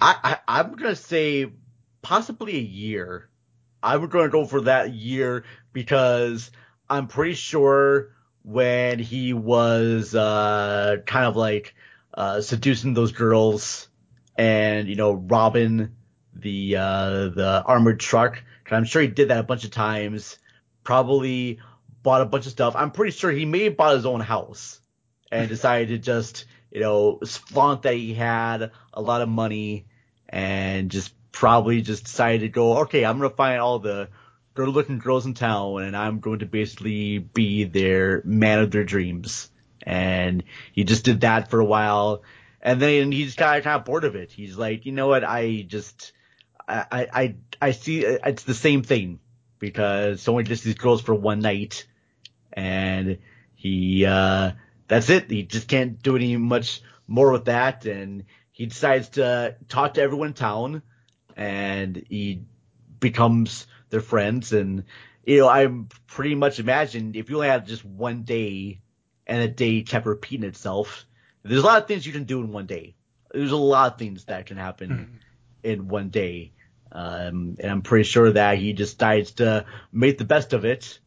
I, 0.00 0.38
I 0.46 0.60
I'm 0.60 0.74
gonna 0.74 0.96
say 0.96 1.50
possibly 2.02 2.56
a 2.56 2.60
year. 2.60 3.28
I'm 3.82 4.06
gonna 4.08 4.28
go 4.28 4.44
for 4.44 4.62
that 4.62 4.92
year 4.92 5.44
because 5.72 6.50
I'm 6.90 7.06
pretty 7.06 7.34
sure 7.34 8.10
when 8.42 8.98
he 8.98 9.32
was 9.32 10.14
uh 10.14 10.96
kind 11.06 11.24
of 11.24 11.36
like 11.36 11.74
uh 12.12 12.42
seducing 12.42 12.92
those 12.92 13.12
girls 13.12 13.88
and 14.36 14.88
you 14.88 14.96
know 14.96 15.12
robbing 15.12 15.90
the 16.34 16.76
uh 16.76 17.28
the 17.28 17.62
armored 17.66 18.00
truck. 18.00 18.42
I'm 18.70 18.84
sure 18.84 19.02
he 19.02 19.08
did 19.08 19.28
that 19.28 19.38
a 19.38 19.44
bunch 19.44 19.64
of 19.64 19.70
times. 19.70 20.38
Probably 20.82 21.60
bought 22.02 22.22
a 22.22 22.26
bunch 22.26 22.46
of 22.46 22.52
stuff. 22.52 22.74
I'm 22.76 22.90
pretty 22.90 23.12
sure 23.12 23.30
he 23.30 23.44
may 23.44 23.64
have 23.64 23.76
bought 23.76 23.94
his 23.94 24.06
own 24.06 24.20
house 24.20 24.80
and 25.30 25.48
decided 25.50 25.88
to 25.88 25.98
just 25.98 26.46
you 26.70 26.80
know 26.80 27.20
flaunt 27.24 27.82
that 27.82 27.94
he 27.94 28.14
had 28.14 28.72
a 28.92 29.00
lot 29.00 29.22
of 29.22 29.28
money 29.28 29.86
and 30.28 30.90
just 30.90 31.12
probably 31.30 31.82
just 31.82 32.04
decided 32.04 32.40
to 32.40 32.48
go, 32.48 32.78
okay, 32.82 33.04
I'm 33.04 33.18
gonna 33.18 33.30
find 33.30 33.60
all 33.60 33.78
the 33.78 34.08
good 34.54 34.68
looking 34.68 34.98
girls 34.98 35.26
in 35.26 35.34
town 35.34 35.82
and 35.82 35.96
I'm 35.96 36.20
going 36.20 36.38
to 36.38 36.46
basically 36.46 37.18
be 37.18 37.64
their 37.64 38.22
man 38.24 38.60
of 38.60 38.70
their 38.70 38.84
dreams. 38.84 39.50
And 39.82 40.44
he 40.72 40.84
just 40.84 41.04
did 41.04 41.22
that 41.22 41.50
for 41.50 41.60
a 41.60 41.64
while. 41.64 42.22
And 42.64 42.80
then 42.80 43.12
he's 43.12 43.26
just 43.26 43.38
got 43.38 43.62
kind 43.62 43.78
of 43.78 43.84
bored 43.84 44.04
of 44.04 44.16
it. 44.16 44.32
He's 44.32 44.56
like, 44.56 44.86
you 44.86 44.92
know 44.92 45.06
what? 45.06 45.22
I 45.22 45.66
just, 45.68 46.12
I, 46.66 46.86
I, 46.90 47.34
I 47.60 47.70
see 47.72 48.00
it's 48.00 48.44
the 48.44 48.54
same 48.54 48.82
thing 48.82 49.20
because 49.58 50.22
someone 50.22 50.46
just 50.46 50.64
these 50.64 50.74
girls 50.74 51.02
for 51.02 51.14
one 51.14 51.40
night 51.40 51.86
and 52.54 53.18
he, 53.54 54.06
uh, 54.06 54.52
that's 54.88 55.10
it. 55.10 55.30
He 55.30 55.42
just 55.42 55.68
can't 55.68 56.02
do 56.02 56.16
any 56.16 56.38
much 56.38 56.80
more 57.06 57.32
with 57.32 57.44
that. 57.44 57.84
And 57.84 58.24
he 58.50 58.64
decides 58.64 59.10
to 59.10 59.56
talk 59.68 59.94
to 59.94 60.00
everyone 60.02 60.28
in 60.28 60.34
town 60.34 60.82
and 61.36 62.02
he 62.08 62.44
becomes 62.98 63.66
their 63.90 64.00
friends. 64.00 64.54
And, 64.54 64.84
you 65.26 65.40
know, 65.40 65.48
I'm 65.50 65.88
pretty 66.06 66.34
much 66.34 66.60
imagined 66.60 67.14
if 67.14 67.28
you 67.28 67.36
only 67.36 67.48
had 67.48 67.66
just 67.66 67.84
one 67.84 68.22
day 68.22 68.80
and 69.26 69.42
a 69.42 69.48
day 69.48 69.82
kept 69.82 70.06
repeating 70.06 70.48
itself, 70.48 71.04
there's 71.44 71.62
a 71.62 71.66
lot 71.66 71.82
of 71.82 71.86
things 71.86 72.06
you 72.06 72.12
can 72.12 72.24
do 72.24 72.40
in 72.40 72.50
one 72.52 72.66
day. 72.66 72.94
There's 73.32 73.52
a 73.52 73.56
lot 73.56 73.92
of 73.92 73.98
things 73.98 74.24
that 74.24 74.46
can 74.46 74.56
happen 74.56 74.90
mm-hmm. 74.90 75.16
in 75.62 75.88
one 75.88 76.08
day. 76.08 76.52
Um, 76.90 77.56
and 77.60 77.70
I'm 77.70 77.82
pretty 77.82 78.04
sure 78.04 78.32
that 78.32 78.58
he 78.58 78.72
just 78.72 78.98
decides 78.98 79.32
to 79.32 79.66
make 79.92 80.18
the 80.18 80.24
best 80.24 80.52
of 80.52 80.64
it 80.64 80.98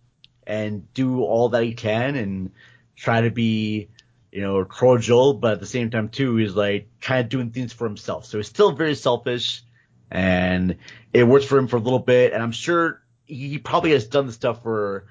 and 0.45 0.93
do 0.93 1.23
all 1.23 1.49
that 1.49 1.63
he 1.63 1.73
can 1.73 2.15
and 2.15 2.51
try 2.95 3.21
to 3.21 3.31
be, 3.31 3.89
you 4.31 4.41
know, 4.41 4.63
cordial, 4.65 5.33
but 5.33 5.53
at 5.53 5.59
the 5.59 5.65
same 5.65 5.89
time 5.89 6.09
too, 6.09 6.35
he's 6.35 6.53
like 6.53 6.87
kind 7.01 7.21
of 7.21 7.29
doing 7.29 7.51
things 7.51 7.73
for 7.73 7.87
himself. 7.87 8.25
So 8.25 8.37
he's 8.37 8.47
still 8.47 8.73
very 8.73 8.95
selfish 8.95 9.63
and 10.11 10.77
it 11.13 11.23
works 11.23 11.45
for 11.45 11.57
him 11.57 11.67
for 11.67 11.77
a 11.77 11.81
little 11.81 11.99
bit. 11.99 12.33
And 12.33 12.43
I'm 12.43 12.51
sure 12.51 13.01
he 13.25 13.57
probably 13.57 13.91
has 13.91 14.05
done 14.05 14.27
the 14.27 14.33
stuff 14.33 14.61
for 14.63 15.07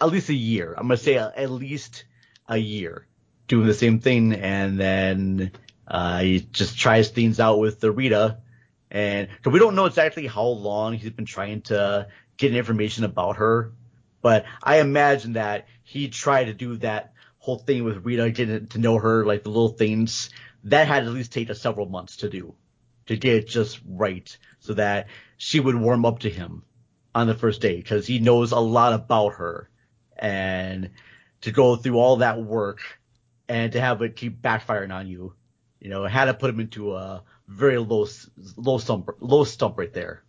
at 0.00 0.08
least 0.08 0.28
a 0.28 0.34
year. 0.34 0.74
I'm 0.76 0.86
going 0.86 0.98
to 0.98 1.02
say 1.02 1.16
at 1.16 1.50
least 1.50 2.04
a 2.46 2.58
year 2.58 3.06
doing 3.48 3.66
the 3.66 3.74
same 3.74 4.00
thing. 4.00 4.32
And 4.34 4.78
then, 4.78 5.52
uh, 5.86 6.20
he 6.20 6.40
just 6.40 6.78
tries 6.78 7.10
things 7.10 7.40
out 7.40 7.58
with 7.58 7.80
the 7.80 7.90
Rita 7.90 8.38
And 8.92 9.28
so 9.42 9.50
we 9.50 9.58
don't 9.58 9.74
know 9.74 9.86
exactly 9.86 10.26
how 10.26 10.44
long 10.44 10.92
he's 10.92 11.10
been 11.10 11.24
trying 11.24 11.62
to 11.62 12.08
get 12.36 12.54
information 12.54 13.04
about 13.04 13.36
her, 13.38 13.72
but 14.20 14.44
I 14.62 14.80
imagine 14.80 15.32
that 15.32 15.66
he 15.82 16.08
tried 16.08 16.44
to 16.44 16.54
do 16.54 16.76
that 16.76 17.14
whole 17.38 17.56
thing 17.56 17.84
with 17.84 18.04
Rita, 18.04 18.30
getting 18.30 18.66
to 18.68 18.78
know 18.78 18.98
her, 18.98 19.24
like 19.24 19.44
the 19.44 19.48
little 19.48 19.70
things 19.70 20.28
that 20.64 20.86
had 20.86 21.04
at 21.04 21.08
least 21.08 21.32
taken 21.32 21.54
several 21.54 21.88
months 21.88 22.18
to 22.18 22.28
do, 22.28 22.54
to 23.06 23.16
get 23.16 23.36
it 23.36 23.48
just 23.48 23.80
right, 23.88 24.36
so 24.60 24.74
that 24.74 25.06
she 25.38 25.58
would 25.58 25.74
warm 25.74 26.04
up 26.04 26.20
to 26.20 26.30
him 26.30 26.62
on 27.14 27.26
the 27.26 27.34
first 27.34 27.62
day, 27.62 27.76
because 27.76 28.06
he 28.06 28.18
knows 28.18 28.52
a 28.52 28.60
lot 28.60 28.92
about 28.92 29.34
her, 29.36 29.70
and 30.18 30.90
to 31.40 31.50
go 31.50 31.76
through 31.76 31.98
all 31.98 32.16
that 32.16 32.42
work 32.42 32.80
and 33.52 33.72
to 33.72 33.80
have 33.80 34.00
it 34.00 34.16
keep 34.16 34.40
backfiring 34.40 34.94
on 34.94 35.06
you, 35.06 35.34
you 35.78 35.90
know, 35.90 36.04
it 36.04 36.10
had 36.10 36.24
to 36.24 36.34
put 36.34 36.48
him 36.48 36.60
into 36.60 36.94
a 36.94 37.22
very 37.46 37.76
low 37.76 38.06
low 38.56 38.78
stump 38.78 39.10
low 39.20 39.44
stump 39.44 39.76
right 39.76 39.92
there. 39.92 40.22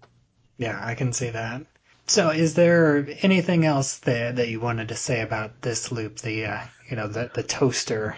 Yeah, 0.57 0.77
I 0.81 0.95
can 0.95 1.13
see 1.13 1.29
that. 1.29 1.65
So, 2.05 2.31
is 2.31 2.53
there 2.53 3.07
anything 3.21 3.65
else 3.65 3.99
that 3.99 4.35
that 4.35 4.49
you 4.49 4.59
wanted 4.59 4.89
to 4.89 4.95
say 4.95 5.21
about 5.21 5.61
this 5.61 5.89
loop? 5.89 6.17
The 6.17 6.47
uh, 6.47 6.61
you 6.89 6.97
know 6.97 7.07
the 7.07 7.31
the 7.33 7.43
toaster. 7.43 8.17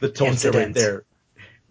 The 0.00 0.08
toaster 0.10 0.48
incident. 0.48 0.54
right 0.54 0.74
there. 0.74 1.04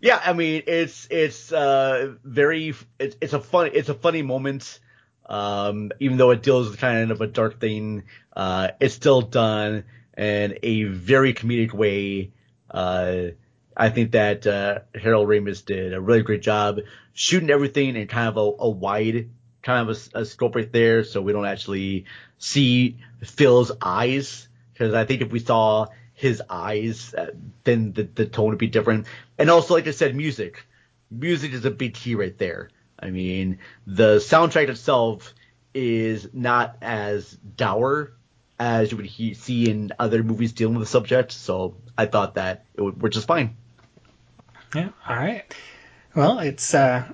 Yeah, 0.02 0.20
I 0.26 0.34
mean 0.34 0.64
it's 0.66 1.08
it's 1.12 1.54
uh 1.54 2.16
very 2.24 2.74
it's 2.98 3.16
it's 3.22 3.34
a 3.34 3.40
fun 3.40 3.70
it's 3.74 3.90
a 3.90 3.94
funny 3.94 4.24
moment. 4.24 4.80
Um, 5.28 5.92
even 6.00 6.18
though 6.18 6.32
it 6.32 6.42
deals 6.42 6.70
with 6.70 6.80
kind 6.80 7.12
of 7.12 7.22
a 7.22 7.28
dark 7.28 7.60
thing, 7.60 8.04
uh, 8.36 8.70
it's 8.82 8.96
still 8.96 9.22
done 9.22 9.86
in 10.18 10.58
a 10.64 10.84
very 10.84 11.34
comedic 11.34 11.72
way. 11.72 12.32
Uh, 12.74 13.32
I 13.76 13.90
think 13.90 14.12
that 14.12 14.46
uh, 14.46 14.80
Harold 14.96 15.28
Ramis 15.28 15.66
did 15.66 15.94
a 15.94 16.02
really 16.02 16.22
great 16.22 16.42
job 16.42 16.80
shooting 17.14 17.50
everything 17.50 17.96
in 17.96 18.08
kind 18.08 18.28
of 18.28 18.38
a, 18.38 18.64
a 18.64 18.70
wide 18.70 19.30
kind 19.62 19.90
of 19.90 19.98
a, 20.14 20.20
a, 20.20 20.26
scope 20.26 20.56
right 20.56 20.72
there, 20.72 21.04
so 21.04 21.22
we 21.22 21.32
don't 21.32 21.46
actually 21.46 22.06
see 22.38 22.98
Phil's 23.24 23.72
eyes. 23.82 24.48
Because 24.74 24.94
I 24.94 25.06
think 25.06 25.22
if 25.22 25.32
we 25.32 25.40
saw 25.40 25.88
his 26.14 26.42
eyes, 26.50 27.14
uh, 27.14 27.32
then 27.64 27.94
the, 27.94 28.04
the 28.04 28.26
tone 28.26 28.50
would 28.50 28.58
be 28.58 28.68
different. 28.68 29.08
And 29.38 29.50
also, 29.50 29.74
like 29.74 29.88
I 29.88 29.92
said, 29.92 30.16
music. 30.16 30.66
Music 31.10 31.54
is 31.54 31.66
a 31.66 31.72
big 31.72 31.94
key 31.94 32.16
right 32.16 32.38
there. 32.38 32.70
I 33.00 33.12
mean, 33.12 33.60
the 33.86 34.18
soundtrack 34.18 34.70
itself 34.70 35.34
is 35.74 36.30
not 36.34 36.78
as 36.82 37.32
dour 37.56 38.14
as 38.60 38.92
you 38.92 38.98
would 38.98 39.06
he- 39.06 39.34
see 39.34 39.70
in 39.70 39.92
other 40.00 40.24
movies 40.24 40.54
dealing 40.54 40.76
with 40.76 40.88
the 40.88 40.92
subject. 40.92 41.32
So 41.32 41.76
I 41.98 42.06
thought 42.06 42.36
that 42.36 42.66
it 42.76 42.82
would 42.82 43.02
work 43.02 43.14
just 43.14 43.28
fine. 43.28 43.56
Yeah. 44.76 44.90
All 45.08 45.16
right. 45.16 45.44
Well, 46.16 46.40
it's 46.40 46.74
uh, 46.74 47.08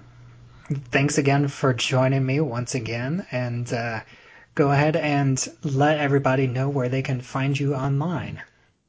thanks 0.92 1.18
again 1.18 1.48
for 1.48 1.74
joining 1.74 2.26
me 2.26 2.40
once 2.40 2.76
again, 2.76 3.26
and 3.32 3.72
uh, 3.72 4.02
go 4.56 4.72
ahead 4.72 4.96
and 4.96 5.46
let 5.64 6.00
everybody 6.00 6.48
know 6.48 6.70
where 6.70 6.90
they 6.90 7.02
can 7.02 7.22
find 7.22 7.60
you 7.60 7.76
online. 7.76 8.42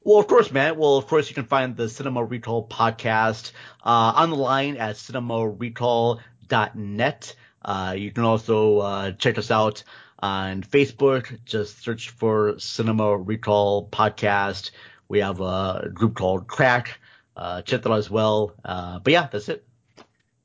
Well, 0.03 0.19
of 0.19 0.27
course, 0.27 0.51
Matt. 0.51 0.77
Well, 0.77 0.97
of 0.97 1.07
course, 1.07 1.29
you 1.29 1.35
can 1.35 1.45
find 1.45 1.77
the 1.77 1.89
Cinema 1.89 2.25
Recall 2.25 2.67
podcast 2.67 3.53
uh, 3.85 4.13
on 4.17 4.31
the 4.31 4.37
line 4.37 4.79
at 4.79 4.97
cinemarecall.net. 4.97 7.35
Uh, 7.63 7.95
you 7.97 8.11
can 8.11 8.25
also 8.25 8.79
uh, 8.79 9.13
check 9.13 9.37
us 9.37 9.51
out 9.51 9.85
on 10.23 10.63
Facebook. 10.63 11.39
Just 11.45 11.83
search 11.83 12.11
for 12.11 12.59
Cinema 12.59 13.17
Recall 13.17 13.89
Podcast. 13.89 14.71
We 15.09 15.21
have 15.21 15.41
a 15.41 15.91
group 15.93 16.15
called 16.15 16.47
Crack. 16.47 17.01
Uh, 17.37 17.63
check 17.63 17.83
that 17.83 17.91
out 17.91 17.99
as 17.99 18.11
well. 18.11 18.53
Uh, 18.65 18.99
but 18.99 19.13
yeah, 19.13 19.29
that's 19.31 19.49
it. 19.49 19.65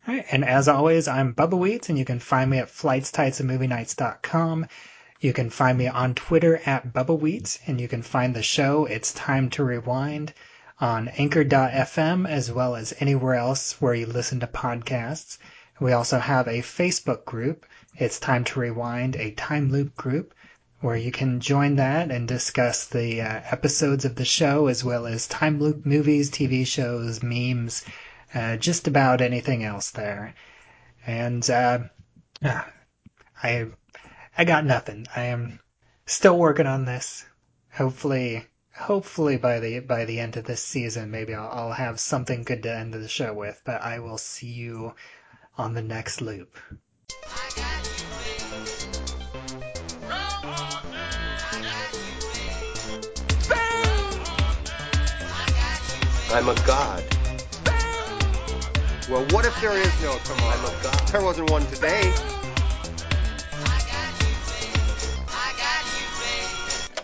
All 0.07 0.13
right, 0.13 0.25
and 0.31 0.45
as 0.45 0.67
always, 0.67 1.07
I'm 1.07 1.33
Bubba 1.33 1.57
Wheat, 1.57 1.89
and 1.89 1.97
you 1.97 2.05
can 2.05 2.19
find 2.19 2.51
me 2.51 2.59
at 2.59 2.67
flightstights, 2.67 3.39
You 5.19 5.33
can 5.33 5.49
find 5.49 5.77
me 5.77 5.87
on 5.87 6.13
Twitter 6.13 6.61
at 6.65 6.93
Bubba 6.93 7.19
Wheat, 7.19 7.59
and 7.65 7.81
you 7.81 7.87
can 7.87 8.03
find 8.03 8.35
the 8.35 8.43
show 8.43 8.85
It's 8.85 9.13
Time 9.13 9.49
to 9.49 9.63
Rewind 9.63 10.33
on 10.79 11.07
Anchor.fm 11.07 12.29
as 12.29 12.51
well 12.51 12.75
as 12.75 12.93
anywhere 12.99 13.33
else 13.33 13.81
where 13.81 13.95
you 13.95 14.05
listen 14.05 14.39
to 14.41 14.47
podcasts. 14.47 15.37
We 15.79 15.93
also 15.93 16.19
have 16.19 16.47
a 16.47 16.61
Facebook 16.61 17.25
group. 17.25 17.65
It's 17.97 18.19
Time 18.19 18.43
to 18.43 18.59
Rewind, 18.59 19.15
a 19.15 19.31
time 19.31 19.71
loop 19.71 19.95
group 19.95 20.33
where 20.81 20.97
you 20.97 21.13
can 21.13 21.39
join 21.39 21.77
that 21.77 22.11
and 22.11 22.27
discuss 22.27 22.85
the 22.85 23.21
uh, 23.21 23.41
episodes 23.49 24.03
of 24.03 24.15
the 24.15 24.25
show 24.25 24.67
as 24.67 24.83
well 24.83 25.07
as 25.07 25.27
time 25.27 25.61
loop 25.61 25.85
movies, 25.85 26.29
TV 26.29 26.67
shows, 26.67 27.23
memes, 27.23 27.85
uh, 28.33 28.57
just 28.57 28.89
about 28.89 29.21
anything 29.21 29.63
else 29.63 29.91
there. 29.91 30.35
And 31.07 31.49
uh, 31.49 31.79
I 33.41 33.67
I 34.37 34.43
got 34.43 34.65
nothing. 34.65 35.07
I 35.15 35.23
am 35.23 35.61
still 36.05 36.37
working 36.37 36.67
on 36.67 36.83
this. 36.83 37.25
Hopefully, 37.71 38.45
hopefully 38.73 39.37
by 39.37 39.61
the 39.61 39.79
by 39.79 40.03
the 40.03 40.19
end 40.19 40.35
of 40.35 40.43
this 40.43 40.61
season, 40.61 41.11
maybe 41.11 41.33
I'll, 41.33 41.49
I'll 41.49 41.71
have 41.71 42.01
something 42.01 42.43
good 42.43 42.63
to 42.63 42.75
end 42.75 42.93
the 42.93 43.07
show 43.07 43.33
with. 43.33 43.61
But 43.63 43.81
I 43.81 43.99
will 43.99 44.17
see 44.17 44.51
you 44.51 44.95
on 45.57 45.73
the 45.73 45.81
next 45.81 46.19
loop. 46.19 46.57
I'm 56.35 56.49
a 56.49 56.55
god. 56.67 57.01
Well, 59.09 59.23
what 59.31 59.45
if 59.45 59.57
there 59.61 59.71
is 59.71 60.03
no 60.03 60.17
tomorrow? 60.17 60.51
I'm 60.51 60.65
a 60.65 60.83
god. 60.83 61.07
There 61.07 61.21
wasn't 61.21 61.49
one 61.49 61.65
today. 61.67 62.11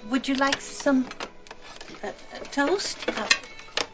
Would 0.10 0.28
you 0.28 0.36
like 0.36 0.60
some 0.60 1.08
uh, 2.04 2.12
toast? 2.52 2.98
Uh, 3.08 3.26